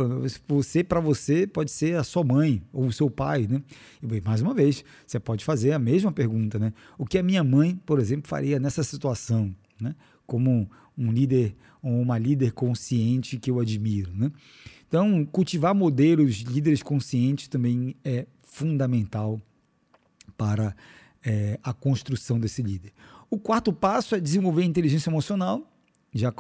você 0.48 0.84
para 0.84 1.00
você 1.00 1.48
pode 1.48 1.72
ser 1.72 1.96
a 1.96 2.04
sua 2.04 2.24
mãe 2.24 2.62
ou 2.74 2.86
o 2.86 2.94
seu 2.94 3.10
pai, 3.10 3.48
né? 3.50 3.62
E 4.02 4.22
mais 4.22 4.42
uma 4.42 4.54
vez, 4.54 4.84
você 5.08 5.20
pode 5.20 5.46
fazer 5.46 5.72
a 5.72 5.80
mesma 5.80 6.12
pergunta, 6.12 6.60
né? 6.60 6.74
O 6.98 7.06
que 7.06 7.18
a 7.18 7.24
minha 7.24 7.44
mãe, 7.44 7.80
por 7.86 8.00
exemplo, 8.00 8.28
faria 8.28 8.60
nessa 8.60 8.84
situação, 8.84 9.56
né? 9.80 9.96
Como 10.26 10.70
um 10.98 11.12
líder 11.12 11.56
ou 11.82 12.00
uma 12.00 12.18
líder 12.18 12.52
consciente 12.52 13.38
que 13.38 13.50
eu 13.50 13.60
admiro, 13.60 14.12
né? 14.14 14.32
Então, 14.88 15.26
cultivar 15.26 15.74
modelos 15.74 16.36
líderes 16.42 16.84
conscientes 16.84 17.48
também 17.48 17.96
é 18.04 18.28
fundamental 18.44 19.42
para 20.38 20.76
é, 21.24 21.60
a 21.64 21.74
construção 21.74 22.40
desse 22.40 22.62
líder. 22.62 22.92
O 23.30 23.40
quarto 23.40 23.72
passo 23.72 24.16
é 24.16 24.20
desenvolver 24.20 24.64
inteligência 24.64 25.10
emocional. 25.10 25.68
Já 26.14 26.32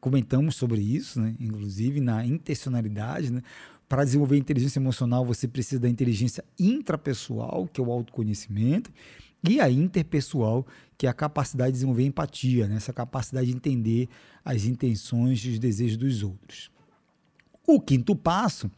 comentamos 0.00 0.56
sobre 0.56 0.80
isso, 0.80 1.20
né? 1.20 1.34
inclusive 1.38 2.00
na 2.00 2.24
intencionalidade. 2.24 3.32
Né? 3.32 3.42
Para 3.88 4.04
desenvolver 4.04 4.38
inteligência 4.38 4.78
emocional, 4.78 5.24
você 5.24 5.48
precisa 5.48 5.80
da 5.80 5.88
inteligência 5.88 6.44
intrapessoal, 6.58 7.66
que 7.66 7.80
é 7.80 7.84
o 7.84 7.90
autoconhecimento, 7.90 8.90
e 9.46 9.60
a 9.60 9.70
interpessoal, 9.70 10.66
que 10.96 11.06
é 11.06 11.10
a 11.10 11.14
capacidade 11.14 11.72
de 11.72 11.74
desenvolver 11.74 12.04
empatia, 12.04 12.66
né? 12.66 12.76
essa 12.76 12.92
capacidade 12.92 13.48
de 13.48 13.54
entender 13.54 14.08
as 14.44 14.64
intenções 14.64 15.40
e 15.44 15.50
os 15.50 15.58
desejos 15.58 15.96
dos 15.96 16.22
outros. 16.22 16.70
O 17.66 17.80
quinto 17.80 18.16
passo 18.16 18.70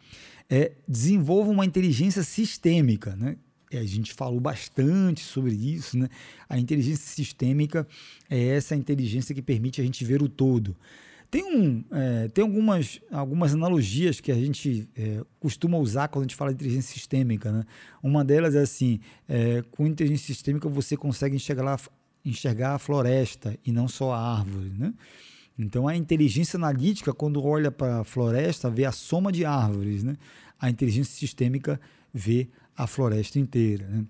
é 0.49 0.73
desenvolva 0.89 1.51
uma 1.51 1.65
inteligência 1.65 2.25
sistêmica, 2.25 3.15
né? 3.15 3.37
A 3.79 3.85
gente 3.85 4.13
falou 4.13 4.41
bastante 4.41 5.21
sobre 5.21 5.55
isso, 5.55 5.97
né? 5.97 6.09
A 6.49 6.59
inteligência 6.59 7.07
sistêmica 7.07 7.87
é 8.29 8.57
essa 8.57 8.75
inteligência 8.75 9.35
que 9.35 9.43
permite 9.43 9.81
a 9.81 9.85
gente 9.85 10.05
ver 10.05 10.23
o 10.23 10.29
todo. 10.29 10.77
Tem, 11.31 11.45
um, 11.45 11.85
é, 11.93 12.29
tem 12.29 12.43
algumas, 12.43 13.01
algumas 13.13 13.55
analogias 13.55 14.19
que 14.19 14.33
a 14.33 14.35
gente 14.35 14.89
é, 14.97 15.23
costuma 15.39 15.79
usar 15.79 16.09
quando 16.09 16.25
a 16.25 16.27
gente 16.27 16.35
fala 16.35 16.51
de 16.51 16.57
inteligência 16.57 16.93
sistêmica. 16.93 17.53
Né? 17.53 17.65
Uma 18.03 18.25
delas 18.25 18.57
é 18.57 18.63
assim: 18.63 18.99
é, 19.29 19.63
com 19.71 19.87
inteligência 19.87 20.27
sistêmica 20.27 20.69
você 20.69 20.97
consegue 20.97 21.37
enxergar, 21.37 21.81
enxergar 22.25 22.75
a 22.75 22.79
floresta 22.81 23.57
e 23.65 23.71
não 23.71 23.87
só 23.87 24.13
a 24.13 24.39
árvore. 24.39 24.73
Né? 24.77 24.93
Então, 25.57 25.87
a 25.87 25.97
inteligência 25.97 26.57
analítica, 26.57 27.13
quando 27.13 27.41
olha 27.45 27.71
para 27.71 28.01
a 28.01 28.05
floresta, 28.05 28.69
vê 28.69 28.85
a 28.85 28.93
soma 28.93 29.31
de 29.31 29.45
árvores. 29.45 30.03
Né? 30.03 30.17
A 30.59 30.69
inteligência 30.69 31.15
sistêmica 31.17 31.81
vê 32.13 32.49
a 32.83 32.87
floresta 32.87 33.39
inteira. 33.39 33.87
Né? 33.87 34.05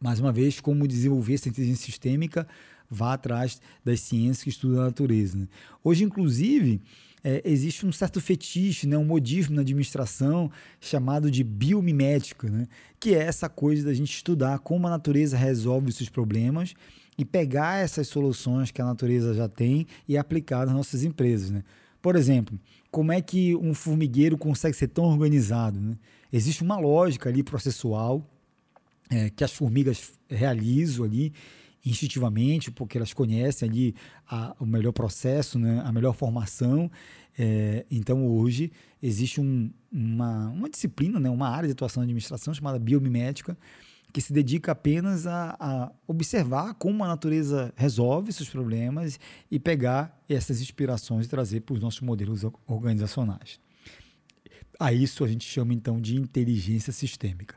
Mais 0.00 0.18
uma 0.18 0.32
vez, 0.32 0.60
como 0.60 0.88
desenvolver 0.88 1.34
inteligência 1.34 1.84
sistêmica, 1.84 2.48
vá 2.90 3.12
atrás 3.12 3.60
das 3.84 4.00
ciências 4.00 4.42
que 4.42 4.48
estudam 4.48 4.80
a 4.80 4.86
natureza. 4.86 5.36
Né? 5.36 5.46
Hoje, 5.84 6.02
inclusive, 6.02 6.80
é, 7.22 7.42
existe 7.44 7.84
um 7.84 7.92
certo 7.92 8.18
fetiche, 8.18 8.86
né, 8.86 8.96
um 8.96 9.04
modismo 9.04 9.54
na 9.56 9.60
administração 9.60 10.50
chamado 10.80 11.30
de 11.30 11.44
biomimética, 11.44 12.48
né, 12.48 12.66
que 12.98 13.14
é 13.14 13.18
essa 13.18 13.48
coisa 13.48 13.84
da 13.84 13.92
gente 13.92 14.14
estudar 14.14 14.58
como 14.60 14.86
a 14.86 14.90
natureza 14.90 15.36
resolve 15.36 15.90
os 15.90 15.96
seus 15.96 16.08
problemas 16.08 16.74
e 17.18 17.24
pegar 17.26 17.82
essas 17.82 18.08
soluções 18.08 18.70
que 18.70 18.80
a 18.80 18.86
natureza 18.86 19.34
já 19.34 19.48
tem 19.48 19.86
e 20.08 20.16
aplicar 20.16 20.64
nas 20.64 20.74
nossas 20.74 21.04
empresas. 21.04 21.50
Né? 21.50 21.62
Por 22.00 22.16
exemplo, 22.16 22.58
como 22.90 23.12
é 23.12 23.20
que 23.20 23.54
um 23.56 23.74
formigueiro 23.74 24.38
consegue 24.38 24.76
ser 24.76 24.88
tão 24.88 25.04
organizado? 25.04 25.78
Né? 25.78 25.96
Existe 26.32 26.62
uma 26.62 26.78
lógica 26.78 27.28
ali 27.28 27.42
processual 27.42 28.24
é, 29.10 29.30
que 29.30 29.44
as 29.44 29.52
formigas 29.52 30.12
realizam 30.28 31.04
ali 31.04 31.32
instintivamente, 31.84 32.70
porque 32.70 32.98
elas 32.98 33.14
conhecem 33.14 33.68
ali 33.68 33.94
a, 34.28 34.56
o 34.58 34.66
melhor 34.66 34.92
processo, 34.92 35.56
né, 35.56 35.80
a 35.84 35.92
melhor 35.92 36.12
formação. 36.12 36.90
É, 37.38 37.86
então, 37.88 38.26
hoje, 38.26 38.72
existe 39.00 39.40
um, 39.40 39.70
uma, 39.92 40.48
uma 40.48 40.68
disciplina, 40.68 41.20
né, 41.20 41.30
uma 41.30 41.48
área 41.48 41.68
de 41.68 41.72
atuação 41.72 42.00
na 42.00 42.04
administração 42.04 42.52
chamada 42.52 42.78
biomimética, 42.78 43.56
que 44.12 44.20
se 44.20 44.32
dedica 44.32 44.72
apenas 44.72 45.26
a, 45.26 45.56
a, 45.60 45.92
observar 46.08 46.74
como 46.74 47.04
a 47.04 47.06
natureza 47.06 47.72
resolve 47.76 48.32
seus 48.32 48.48
problemas 48.48 49.20
e 49.50 49.60
pegar 49.60 50.18
essas 50.28 50.60
inspirações 50.60 51.26
e 51.26 51.28
trazer 51.28 51.60
para 51.60 51.74
os 51.74 51.80
nossos 51.80 52.00
modelos 52.00 52.44
organizacionais. 52.66 53.60
A 54.78 54.92
isso 54.92 55.24
a 55.24 55.28
gente 55.28 55.44
chama 55.44 55.72
então 55.72 56.00
de 56.00 56.16
inteligência 56.16 56.92
sistêmica. 56.92 57.56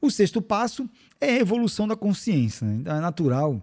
O 0.00 0.10
sexto 0.10 0.42
passo 0.42 0.88
é 1.20 1.32
a 1.32 1.40
evolução 1.40 1.86
da 1.86 1.96
consciência. 1.96 2.66
Né? 2.66 2.82
É 2.86 3.00
natural 3.00 3.60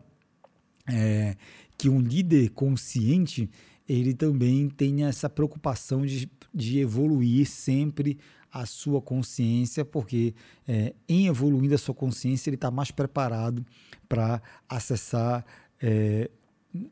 é, 0.87 1.35
que 1.77 1.89
um 1.89 1.99
líder 1.99 2.49
consciente 2.49 3.49
ele 3.87 4.13
também 4.13 4.69
tenha 4.69 5.07
essa 5.07 5.29
preocupação 5.29 6.05
de, 6.05 6.29
de 6.53 6.79
evoluir 6.79 7.45
sempre 7.47 8.17
a 8.51 8.65
sua 8.65 9.01
consciência, 9.01 9.83
porque 9.83 10.33
é, 10.67 10.93
em 11.09 11.27
evoluindo 11.27 11.73
a 11.73 11.77
sua 11.77 11.93
consciência 11.93 12.49
ele 12.49 12.55
está 12.55 12.69
mais 12.69 12.91
preparado 12.91 13.65
para 14.07 14.41
acessar 14.69 15.43
é, 15.81 16.29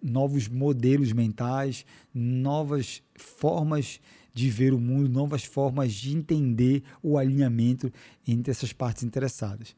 novos 0.01 0.47
modelos 0.47 1.11
mentais, 1.11 1.85
novas 2.13 3.01
formas 3.15 3.99
de 4.33 4.49
ver 4.49 4.73
o 4.73 4.79
mundo, 4.79 5.09
novas 5.09 5.43
formas 5.43 5.93
de 5.93 6.15
entender 6.15 6.83
o 7.01 7.17
alinhamento 7.17 7.91
entre 8.27 8.51
essas 8.51 8.71
partes 8.71 9.03
interessadas. 9.03 9.75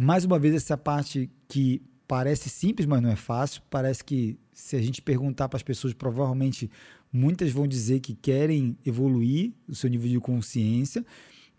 Mais 0.00 0.24
uma 0.24 0.38
vez, 0.38 0.54
essa 0.54 0.76
parte 0.76 1.30
que 1.48 1.80
parece 2.08 2.48
simples, 2.48 2.86
mas 2.86 3.00
não 3.00 3.10
é 3.10 3.16
fácil. 3.16 3.62
Parece 3.70 4.04
que 4.04 4.36
se 4.52 4.76
a 4.76 4.82
gente 4.82 5.00
perguntar 5.00 5.48
para 5.48 5.56
as 5.56 5.62
pessoas, 5.62 5.94
provavelmente 5.94 6.70
muitas 7.12 7.52
vão 7.52 7.66
dizer 7.66 8.00
que 8.00 8.14
querem 8.14 8.76
evoluir 8.84 9.52
o 9.68 9.74
seu 9.74 9.88
nível 9.88 10.10
de 10.10 10.18
consciência, 10.18 11.04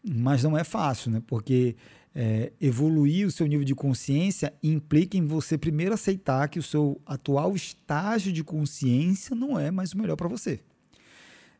mas 0.03 0.43
não 0.43 0.57
é 0.57 0.63
fácil, 0.63 1.11
né? 1.11 1.21
Porque 1.25 1.75
é, 2.15 2.53
evoluir 2.61 3.27
o 3.27 3.31
seu 3.31 3.45
nível 3.45 3.65
de 3.65 3.75
consciência 3.75 4.53
implica 4.63 5.17
em 5.17 5.25
você 5.25 5.57
primeiro 5.57 5.93
aceitar 5.93 6.47
que 6.47 6.57
o 6.57 6.63
seu 6.63 6.99
atual 7.05 7.55
estágio 7.55 8.31
de 8.31 8.43
consciência 8.43 9.35
não 9.35 9.59
é 9.59 9.69
mais 9.69 9.91
o 9.91 9.97
melhor 9.97 10.15
para 10.15 10.29
você 10.29 10.61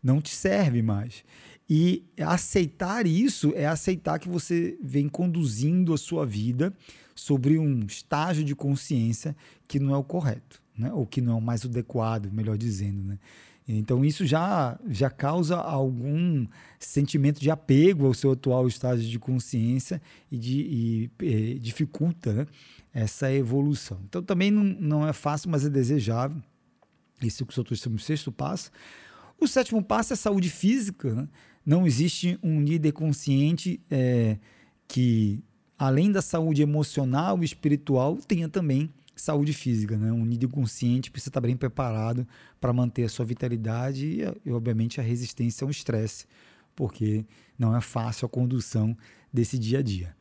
não 0.06 0.22
te 0.22 0.36
serve 0.36 0.84
mais. 0.84 1.24
E 1.68 2.04
aceitar 2.20 3.08
isso 3.08 3.52
é 3.56 3.66
aceitar 3.66 4.20
que 4.20 4.30
você 4.30 4.78
vem 4.80 5.10
conduzindo 5.10 5.96
a 5.96 5.98
sua 5.98 6.24
vida 6.24 6.72
sobre 7.16 7.58
um 7.58 7.84
estágio 7.86 8.44
de 8.44 8.56
consciência 8.56 9.36
que 9.68 9.80
não 9.80 9.96
é 9.96 9.98
o 9.98 10.04
correto, 10.04 10.62
né? 10.78 10.94
ou 10.94 11.08
que 11.08 11.22
não 11.22 11.34
é 11.34 11.36
o 11.38 11.42
mais 11.42 11.66
adequado, 11.66 12.32
melhor 12.32 12.56
dizendo. 12.56 13.02
Né? 13.02 13.18
Então, 13.68 14.06
isso 14.06 14.26
já, 14.26 14.80
já 14.88 15.10
causa 15.10 15.56
algum 15.56 16.46
sentimento 16.80 17.42
de 17.42 17.50
apego 17.50 18.06
ao 18.06 18.14
seu 18.14 18.32
atual 18.32 18.68
estágio 18.68 19.10
de 19.10 19.18
consciência 19.18 20.02
e, 20.32 20.38
de, 20.38 20.60
e, 20.62 21.26
e 21.26 21.60
dificulta 21.60 22.32
né? 22.32 22.46
essa 22.94 23.32
evolução. 23.34 24.00
Então, 24.08 24.22
também 24.22 24.52
não, 24.52 24.64
não 24.64 25.08
é 25.08 25.14
fácil, 25.14 25.50
mas 25.50 25.66
é 25.66 25.70
desejável. 25.70 26.42
Esse 27.24 27.42
é 27.42 27.44
o 27.44 27.48
que 27.48 28.00
sexto 28.00 28.32
passo 28.32 28.70
o 29.40 29.48
sétimo 29.48 29.84
passo 29.84 30.14
é 30.14 30.16
saúde 30.16 30.50
física. 30.50 31.14
Né? 31.14 31.28
Não 31.66 31.86
existe 31.86 32.38
um 32.42 32.62
líder 32.62 32.92
consciente 32.92 33.80
é, 33.90 34.38
que, 34.88 35.44
além 35.78 36.12
da 36.12 36.22
saúde 36.22 36.62
emocional 36.62 37.42
e 37.42 37.46
espiritual, 37.46 38.18
tenha 38.18 38.48
também 38.48 38.90
saúde 39.16 39.54
física. 39.54 39.98
Né? 39.98 40.12
Um 40.12 40.26
líder 40.26 40.48
consciente 40.48 41.12
precisa 41.12 41.30
estar 41.30 41.42
bem 41.42 41.56
preparado 41.56 42.28
para 42.60 42.74
manter 42.74 43.04
a 43.04 43.10
sua 43.10 43.26
vitalidade 43.26 44.06
e, 44.06 44.50
e, 44.50 44.52
obviamente, 44.52 45.00
a 45.00 45.04
resistência 45.04 45.64
ao 45.64 45.72
estresse, 45.72 46.26
porque 46.76 47.26
não 47.58 47.76
é 47.76 47.82
fácil 47.82 48.26
a 48.26 48.30
condução 48.30 48.96
desse 49.32 49.58
dia 49.58 49.80
a 49.80 49.82
dia. 49.82 50.16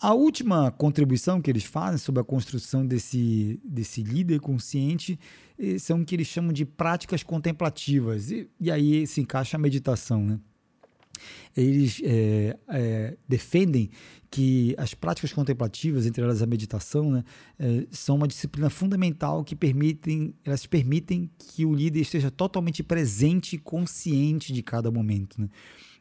A 0.00 0.14
última 0.14 0.70
contribuição 0.70 1.42
que 1.42 1.50
eles 1.50 1.64
fazem 1.64 1.98
sobre 1.98 2.20
a 2.20 2.24
construção 2.24 2.86
desse, 2.86 3.60
desse 3.64 4.00
líder 4.00 4.38
consciente 4.38 5.18
eh, 5.58 5.76
são 5.76 6.02
o 6.02 6.04
que 6.04 6.14
eles 6.14 6.28
chamam 6.28 6.52
de 6.52 6.64
práticas 6.64 7.24
contemplativas. 7.24 8.30
E, 8.30 8.48
e 8.60 8.70
aí 8.70 9.06
se 9.08 9.20
encaixa 9.20 9.56
a 9.56 9.60
meditação. 9.60 10.24
Né? 10.24 10.38
Eles 11.56 12.00
é, 12.04 12.56
é, 12.68 13.16
defendem 13.28 13.90
que 14.30 14.74
as 14.76 14.94
práticas 14.94 15.32
contemplativas, 15.32 16.06
entre 16.06 16.22
elas 16.22 16.42
a 16.42 16.46
meditação, 16.46 17.10
né, 17.10 17.24
é, 17.58 17.86
são 17.90 18.16
uma 18.16 18.28
disciplina 18.28 18.68
fundamental 18.68 19.42
que 19.42 19.56
permitem, 19.56 20.34
elas 20.44 20.66
permitem 20.66 21.30
que 21.38 21.64
o 21.64 21.74
líder 21.74 22.00
esteja 22.00 22.30
totalmente 22.30 22.82
presente 22.82 23.56
e 23.56 23.58
consciente 23.58 24.52
de 24.52 24.62
cada 24.62 24.90
momento. 24.90 25.40
Né? 25.40 25.48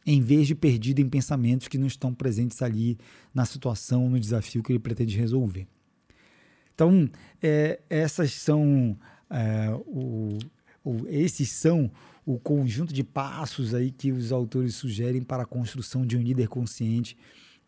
em 0.09 0.21
vez 0.21 0.47
de 0.47 0.55
perdido 0.55 1.01
em 1.01 1.09
pensamentos 1.09 1.67
que 1.67 1.77
não 1.77 1.85
estão 1.85 2.13
presentes 2.13 2.61
ali 2.61 2.97
na 3.33 3.43
situação, 3.43 4.09
no 4.09 4.17
desafio 4.17 4.63
que 4.63 4.71
ele 4.71 4.79
pretende 4.79 5.17
resolver. 5.17 5.67
Então, 6.73 7.09
é, 7.43 7.81
essas 7.89 8.31
são 8.31 8.97
é, 9.29 9.69
o, 9.85 10.37
esses 11.07 11.49
são 11.51 11.91
o 12.27 12.37
conjunto 12.37 12.93
de 12.93 13.05
passos 13.05 13.73
aí 13.73 13.89
que 13.89 14.11
os 14.11 14.33
autores 14.33 14.75
sugerem 14.75 15.21
para 15.21 15.43
a 15.43 15.45
construção 15.45 16.05
de 16.05 16.17
um 16.17 16.21
líder 16.21 16.49
consciente 16.49 17.15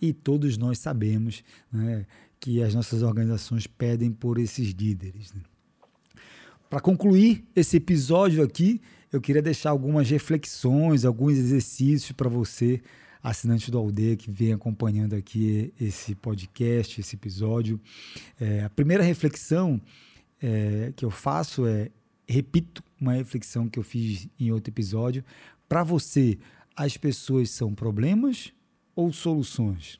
e 0.02 0.12
todos 0.12 0.58
nós 0.58 0.80
sabemos 0.80 1.46
né, 1.72 2.06
que 2.42 2.62
as 2.62 2.76
nossas 2.76 3.02
organizações 3.02 3.66
pedem 3.66 4.12
por 4.12 4.38
esses 4.38 4.72
líderes. 4.72 5.32
Né? 5.32 5.42
Para 6.70 6.82
concluir 6.82 7.48
esse 7.56 7.78
episódio 7.78 8.44
aqui, 8.44 8.82
eu 9.14 9.22
queria 9.22 9.42
deixar 9.42 9.70
algumas 9.70 10.10
reflexões, 10.10 11.06
alguns 11.06 11.38
exercícios 11.38 12.12
para 12.12 12.28
você, 12.28 12.82
assinante 13.24 13.72
do 13.72 13.78
Aldeia, 13.78 14.18
que 14.18 14.30
vem 14.30 14.52
acompanhando 14.52 15.16
aqui 15.16 15.74
esse 15.80 16.16
podcast, 16.16 17.00
esse 17.00 17.16
episódio. 17.16 17.80
É, 18.38 18.66
a 18.66 18.70
primeira 18.70 19.06
reflexão 19.06 19.80
é, 20.42 20.92
que 20.98 21.06
eu 21.06 21.10
faço 21.10 21.66
é, 21.66 21.90
repito 22.30 22.84
uma 23.02 23.14
reflexão 23.14 23.68
que 23.68 23.80
eu 23.80 23.84
fiz 23.84 24.28
em 24.40 24.52
outro 24.52 24.72
episódio. 24.72 25.24
Para 25.68 25.84
você, 25.84 26.38
as 26.76 26.96
pessoas 26.96 27.50
são 27.50 27.74
problemas 27.74 28.54
ou 28.96 29.12
soluções? 29.12 30.00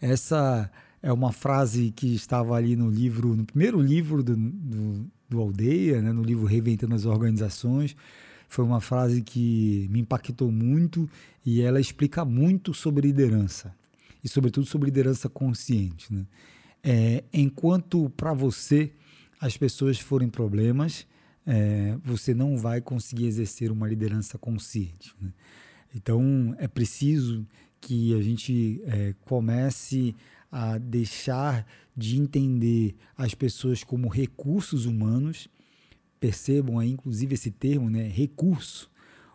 Essa 0.00 0.70
é 1.02 1.12
uma 1.12 1.32
frase 1.32 1.92
que 1.92 2.14
estava 2.14 2.54
ali 2.54 2.76
no 2.76 2.90
livro, 2.90 3.34
no 3.34 3.44
primeiro 3.44 3.80
livro 3.80 4.22
do, 4.22 4.36
do, 4.36 5.06
do 5.28 5.40
Aldeia, 5.40 6.02
né, 6.02 6.12
no 6.12 6.22
livro 6.22 6.44
Reinventando 6.44 6.94
as 6.94 7.06
Organizações. 7.06 7.96
Foi 8.48 8.64
uma 8.64 8.80
frase 8.80 9.22
que 9.22 9.88
me 9.90 10.00
impactou 10.00 10.52
muito 10.52 11.08
e 11.44 11.62
ela 11.62 11.80
explica 11.80 12.24
muito 12.24 12.74
sobre 12.74 13.08
liderança 13.08 13.74
e, 14.22 14.28
sobretudo, 14.28 14.66
sobre 14.66 14.86
liderança 14.86 15.28
consciente. 15.28 16.12
Né? 16.12 16.26
É, 16.82 17.24
enquanto 17.32 18.10
para 18.10 18.32
você 18.32 18.92
as 19.40 19.56
pessoas 19.56 19.98
forem 19.98 20.28
problemas, 20.28 21.06
é, 21.46 21.96
você 22.02 22.34
não 22.34 22.56
vai 22.56 22.80
conseguir 22.80 23.26
exercer 23.26 23.70
uma 23.70 23.88
liderança 23.88 24.36
consciente. 24.36 25.14
Né? 25.20 25.32
Então, 25.94 26.54
é 26.58 26.66
preciso 26.66 27.46
que 27.80 28.14
a 28.14 28.22
gente 28.22 28.82
é, 28.84 29.14
comece 29.24 30.14
a 30.50 30.78
deixar 30.78 31.66
de 31.96 32.18
entender 32.18 32.96
as 33.16 33.34
pessoas 33.34 33.84
como 33.84 34.08
recursos 34.08 34.86
humanos. 34.86 35.48
Percebam 36.18 36.78
aí, 36.78 36.90
inclusive, 36.90 37.34
esse 37.34 37.50
termo, 37.50 37.88
né? 37.88 38.08
recurso 38.08 38.90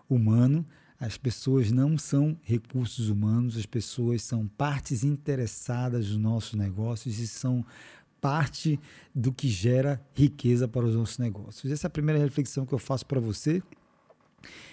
humano. 0.10 0.66
As 1.00 1.18
pessoas 1.18 1.72
não 1.72 1.98
são 1.98 2.38
recursos 2.44 3.10
humanos, 3.10 3.58
as 3.58 3.66
pessoas 3.66 4.22
são 4.22 4.48
partes 4.48 5.04
interessadas 5.04 6.10
nos 6.10 6.18
nossos 6.18 6.54
negócios 6.54 7.18
e 7.18 7.28
são 7.28 7.66
parte 8.21 8.79
do 9.13 9.34
que 9.34 9.49
gera 9.49 9.99
riqueza 10.13 10.67
para 10.67 10.86
os 10.86 10.95
nossos 10.95 11.17
negócios. 11.17 11.71
Essa 11.71 11.88
é 11.88 11.89
a 11.89 11.91
primeira 11.91 12.21
reflexão 12.21 12.65
que 12.65 12.73
eu 12.73 12.79
faço 12.79 13.05
para 13.05 13.19
você. 13.19 13.62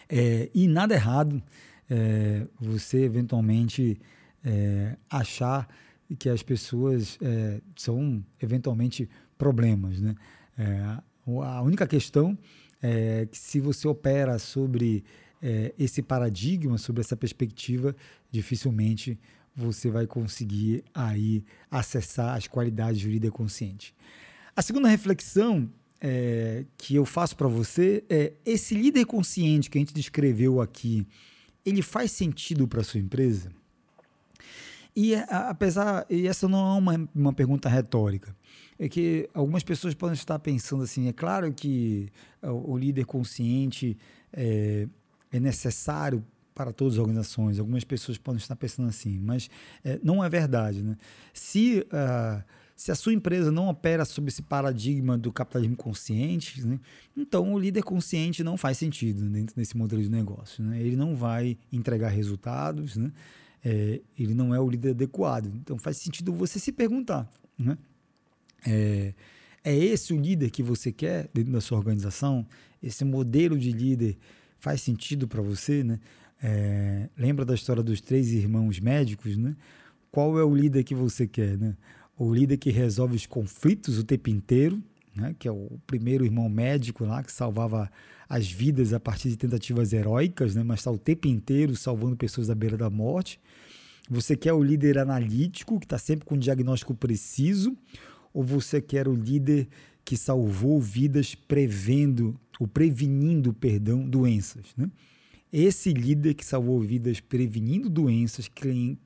É, 0.08 0.50
e 0.54 0.68
nada 0.68 0.94
errado 0.94 1.42
é, 1.90 2.46
você 2.60 3.04
eventualmente 3.04 3.98
é, 4.44 4.96
achar 5.10 5.66
que 6.18 6.28
as 6.28 6.42
pessoas 6.42 7.18
é, 7.20 7.60
são 7.76 8.24
eventualmente 8.40 9.08
problemas. 9.36 10.00
Né? 10.00 10.14
É, 10.56 10.98
a 11.26 11.62
única 11.62 11.86
questão 11.86 12.36
é 12.82 13.26
que 13.26 13.36
se 13.36 13.60
você 13.60 13.88
opera 13.88 14.38
sobre 14.38 15.04
é, 15.42 15.74
esse 15.78 16.02
paradigma, 16.02 16.78
sobre 16.78 17.00
essa 17.00 17.16
perspectiva, 17.16 17.94
dificilmente 18.30 19.18
você 19.58 19.90
vai 19.90 20.06
conseguir 20.06 20.84
aí 20.94 21.44
acessar 21.70 22.36
as 22.36 22.46
qualidades 22.46 23.00
de 23.00 23.08
líder 23.08 23.30
consciente. 23.30 23.94
A 24.54 24.62
segunda 24.62 24.88
reflexão 24.88 25.68
é, 26.00 26.64
que 26.76 26.94
eu 26.94 27.04
faço 27.04 27.36
para 27.36 27.48
você 27.48 28.04
é 28.08 28.32
esse 28.44 28.74
líder 28.74 29.04
consciente 29.04 29.68
que 29.68 29.78
a 29.78 29.80
gente 29.80 29.94
descreveu 29.94 30.60
aqui, 30.60 31.06
ele 31.64 31.82
faz 31.82 32.12
sentido 32.12 32.66
para 32.66 32.82
sua 32.82 33.00
empresa? 33.00 33.50
E 34.94 35.14
apesar, 35.14 36.06
e 36.10 36.26
essa 36.26 36.48
não 36.48 36.58
é 36.58 36.78
uma, 36.78 37.10
uma 37.14 37.32
pergunta 37.32 37.68
retórica, 37.68 38.34
é 38.78 38.88
que 38.88 39.28
algumas 39.34 39.62
pessoas 39.62 39.94
podem 39.94 40.14
estar 40.14 40.38
pensando 40.38 40.82
assim, 40.82 41.08
é 41.08 41.12
claro 41.12 41.52
que 41.52 42.08
o, 42.42 42.72
o 42.72 42.78
líder 42.78 43.04
consciente 43.04 43.96
é, 44.32 44.88
é 45.32 45.40
necessário 45.40 46.24
para 46.58 46.72
todas 46.72 46.94
as 46.94 46.98
organizações. 46.98 47.60
Algumas 47.60 47.84
pessoas 47.84 48.18
podem 48.18 48.38
estar 48.38 48.56
pensando 48.56 48.88
assim, 48.88 49.16
mas 49.20 49.48
é, 49.84 50.00
não 50.02 50.24
é 50.24 50.28
verdade. 50.28 50.82
Né? 50.82 50.96
Se, 51.32 51.86
uh, 51.86 52.42
se 52.74 52.90
a 52.90 52.96
sua 52.96 53.12
empresa 53.12 53.52
não 53.52 53.68
opera 53.68 54.04
sob 54.04 54.26
esse 54.26 54.42
paradigma 54.42 55.16
do 55.16 55.32
capitalismo 55.32 55.76
consciente, 55.76 56.66
né, 56.66 56.80
então 57.16 57.54
o 57.54 57.58
líder 57.60 57.84
consciente 57.84 58.42
não 58.42 58.56
faz 58.56 58.76
sentido 58.76 59.22
dentro 59.30 59.54
desse 59.54 59.76
modelo 59.76 60.02
de 60.02 60.10
negócio. 60.10 60.64
Né? 60.64 60.80
Ele 60.80 60.96
não 60.96 61.14
vai 61.14 61.56
entregar 61.72 62.08
resultados, 62.08 62.96
né? 62.96 63.12
É, 63.64 64.00
ele 64.18 64.34
não 64.34 64.52
é 64.52 64.58
o 64.58 64.68
líder 64.68 64.90
adequado. 64.90 65.46
Então 65.54 65.78
faz 65.78 65.96
sentido 65.98 66.32
você 66.32 66.58
se 66.58 66.72
perguntar. 66.72 67.30
Né? 67.56 67.78
É, 68.66 69.14
é 69.62 69.76
esse 69.76 70.12
o 70.12 70.20
líder 70.20 70.50
que 70.50 70.62
você 70.62 70.90
quer 70.90 71.30
dentro 71.32 71.52
da 71.52 71.60
sua 71.60 71.78
organização? 71.78 72.44
Esse 72.82 73.04
modelo 73.04 73.56
de 73.56 73.70
líder 73.70 74.18
faz 74.58 74.80
sentido 74.80 75.28
para 75.28 75.40
você? 75.40 75.84
Né? 75.84 76.00
É, 76.42 77.08
lembra 77.16 77.44
da 77.44 77.54
história 77.54 77.82
dos 77.82 78.00
três 78.00 78.32
irmãos 78.32 78.78
médicos, 78.78 79.36
né? 79.36 79.56
Qual 80.10 80.38
é 80.38 80.44
o 80.44 80.54
líder 80.54 80.84
que 80.84 80.94
você 80.94 81.26
quer, 81.26 81.58
né? 81.58 81.76
O 82.16 82.32
líder 82.32 82.56
que 82.56 82.70
resolve 82.70 83.16
os 83.16 83.26
conflitos 83.26 83.98
o 83.98 84.04
tempo 84.04 84.30
inteiro, 84.30 84.82
né? 85.14 85.34
Que 85.38 85.48
é 85.48 85.52
o 85.52 85.78
primeiro 85.86 86.24
irmão 86.24 86.48
médico 86.48 87.04
lá 87.04 87.22
que 87.22 87.32
salvava 87.32 87.90
as 88.28 88.50
vidas 88.50 88.92
a 88.92 89.00
partir 89.00 89.30
de 89.30 89.36
tentativas 89.36 89.92
heróicas, 89.92 90.54
né? 90.54 90.62
Mas 90.62 90.80
está 90.80 90.90
o 90.90 90.98
tempo 90.98 91.26
inteiro 91.26 91.74
salvando 91.74 92.16
pessoas 92.16 92.50
à 92.50 92.54
beira 92.54 92.76
da 92.76 92.88
morte. 92.88 93.40
Você 94.08 94.36
quer 94.36 94.52
o 94.52 94.62
líder 94.62 94.98
analítico 94.98 95.78
que 95.78 95.86
está 95.86 95.98
sempre 95.98 96.24
com 96.24 96.34
um 96.34 96.38
diagnóstico 96.38 96.94
preciso, 96.94 97.76
ou 98.32 98.42
você 98.42 98.80
quer 98.80 99.06
o 99.06 99.14
líder 99.14 99.68
que 100.04 100.16
salvou 100.16 100.80
vidas 100.80 101.34
prevendo 101.34 102.38
ou 102.58 102.66
prevenindo, 102.66 103.52
perdão, 103.52 104.08
doenças, 104.08 104.64
né? 104.76 104.90
Esse 105.52 105.92
líder 105.92 106.34
que 106.34 106.44
salvou 106.44 106.80
vidas 106.80 107.20
prevenindo 107.20 107.88
doenças, 107.88 108.50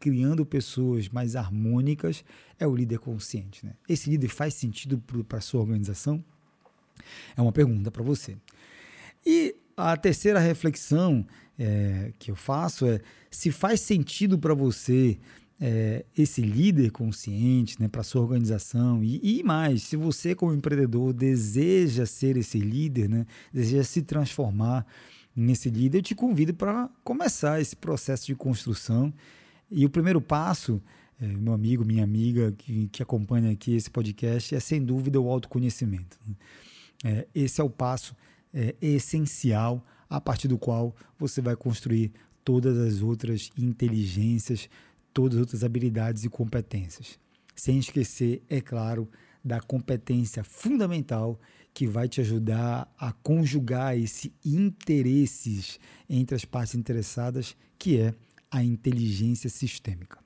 criando 0.01 0.45
pessoas 0.45 1.09
mais 1.09 1.37
harmônicas, 1.37 2.25
é 2.59 2.67
o 2.67 2.75
líder 2.75 2.99
consciente. 2.99 3.65
Né? 3.65 3.75
Esse 3.89 4.11
líder 4.11 4.29
faz 4.29 4.55
sentido 4.55 4.99
para 4.99 5.39
a 5.39 5.41
sua 5.41 5.61
organização? 5.61 6.23
É 7.37 7.41
uma 7.41 7.53
pergunta 7.53 7.91
para 7.91 8.03
você. 8.03 8.37
E 9.25 9.55
a 9.77 9.97
terceira 9.97 10.41
reflexão 10.41 11.25
é, 11.59 12.13
que 12.19 12.31
eu 12.31 12.37
faço 12.37 12.87
é 12.87 13.01
se 13.31 13.51
faz 13.51 13.81
sentido 13.81 14.39
para 14.39 14.53
você 14.53 15.19
é, 15.61 16.05
esse 16.19 16.43
líder 16.43 16.91
consciente 16.91 17.81
né, 17.81 17.87
para 17.87 18.03
sua 18.03 18.21
organização 18.21 19.03
e, 19.03 19.39
e, 19.39 19.45
mais, 19.45 19.85
se 19.85 19.97
você 19.97 20.35
como 20.35 20.53
empreendedor 20.53 21.13
deseja 21.13 22.05
ser 22.05 22.37
esse 22.37 22.59
líder, 22.59 23.09
né, 23.09 23.27
deseja 23.53 23.85
se 23.85 24.03
transformar 24.03 24.85
nesse 25.35 25.71
líder, 25.71 25.99
eu 25.99 26.03
te 26.03 26.15
convido 26.15 26.55
para 26.55 26.89
começar 27.03 27.61
esse 27.61 27.75
processo 27.77 28.27
de 28.27 28.35
construção. 28.35 29.13
E 29.71 29.85
o 29.85 29.91
primeiro 29.91 30.21
passo, 30.21 30.83
é, 31.21 31.27
meu 31.27 31.53
amigo, 31.53 31.85
minha 31.85 32.05
amiga 32.05 32.53
que, 32.53 32.89
que 32.89 33.03
acompanha 33.03 33.51
aqui 33.51 33.75
esse 33.75 33.91
podcast, 33.91 34.55
é 34.55 34.61
sem 34.61 34.83
dúvida 34.83 35.21
o 35.21 35.29
autoconhecimento. 35.31 36.19
Né? 36.27 36.35
É, 37.05 37.29
esse 37.35 37.61
é 37.61 37.65
o 37.65 37.71
passo 37.71 38.15
é, 38.53 38.75
essencial 38.81 39.85
a 40.09 40.21
partir 40.21 40.49
do 40.49 40.59
qual 40.59 40.95
você 41.19 41.41
vai 41.41 41.57
construir 41.57 42.13
todas 42.45 42.77
as 42.77 43.03
outras 43.03 43.51
inteligências, 43.57 44.69
todas 45.13 45.37
as 45.37 45.41
outras 45.41 45.65
habilidades 45.65 46.25
e 46.25 46.29
competências. 46.29 47.19
Sem 47.55 47.79
esquecer, 47.79 48.43
é 48.49 48.61
claro, 48.61 49.09
da 49.45 49.61
competência 49.61 50.45
fundamental 50.45 51.41
que 51.75 51.87
vai 51.87 52.09
te 52.09 52.21
ajudar 52.21 52.93
a 52.99 53.13
conjugar 53.13 53.97
esses 53.97 54.31
interesses 54.45 55.79
entre 56.09 56.37
as 56.37 56.45
partes 56.45 56.75
interessadas, 56.75 57.57
que 57.79 57.99
é 57.99 58.15
a 58.51 58.63
inteligência 58.63 59.49
sistêmica. 59.49 60.19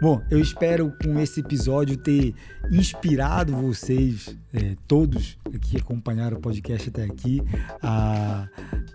Bom, 0.00 0.22
eu 0.30 0.38
espero 0.38 0.92
com 1.02 1.18
esse 1.18 1.40
episódio 1.40 1.96
ter 1.96 2.32
inspirado 2.70 3.52
vocês, 3.56 4.36
é, 4.52 4.76
todos 4.86 5.36
que 5.60 5.76
acompanharam 5.76 6.36
o 6.36 6.40
podcast 6.40 6.88
até 6.88 7.02
aqui, 7.02 7.42
a, 7.82 8.48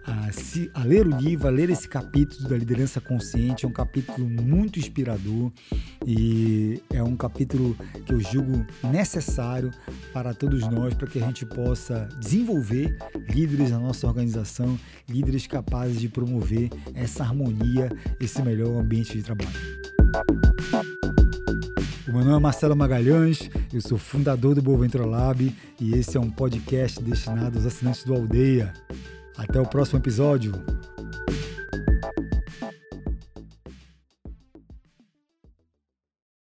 a, 0.05 0.31
se, 0.31 0.71
a, 0.73 0.85
ler 0.85 1.05
o 1.05 1.09
livro, 1.09 1.45
a 1.45 1.51
ler 1.51 1.69
esse 1.69 1.89
capítulo 1.89 2.47
da 2.47 2.55
liderança 2.55 3.01
consciente. 3.01 3.65
É 3.65 3.67
um 3.67 3.73
capítulo 3.73 4.25
muito 4.29 4.79
inspirador 4.79 5.51
e 6.07 6.81
é 6.89 7.03
um 7.03 7.17
capítulo 7.17 7.75
que 8.05 8.13
eu 8.13 8.21
julgo 8.21 8.65
necessário 8.89 9.71
para 10.13 10.33
todos 10.33 10.61
nós, 10.69 10.93
para 10.93 11.07
que 11.07 11.19
a 11.19 11.25
gente 11.25 11.45
possa 11.45 12.07
desenvolver 12.17 12.97
líderes 13.29 13.71
na 13.71 13.79
nossa 13.79 14.07
organização, 14.07 14.79
líderes 15.09 15.47
capazes 15.47 15.99
de 15.99 16.07
promover 16.07 16.69
essa 16.93 17.23
harmonia, 17.23 17.89
esse 18.21 18.41
melhor 18.41 18.79
ambiente 18.79 19.17
de 19.17 19.23
trabalho. 19.23 19.92
Meu 22.07 22.23
nome 22.23 22.37
é 22.37 22.39
Marcelo 22.39 22.75
Magalhães, 22.75 23.49
eu 23.73 23.81
sou 23.81 23.97
fundador 23.97 24.53
do 24.53 24.61
Boventura 24.61 25.05
Lab 25.05 25.51
e 25.81 25.93
esse 25.95 26.15
é 26.15 26.19
um 26.19 26.29
podcast 26.29 27.01
destinado 27.01 27.57
aos 27.57 27.65
assinantes 27.65 28.03
do 28.03 28.13
Aldeia. 28.13 28.71
Até 29.35 29.59
o 29.59 29.65
próximo 29.65 29.97
episódio. 29.97 30.53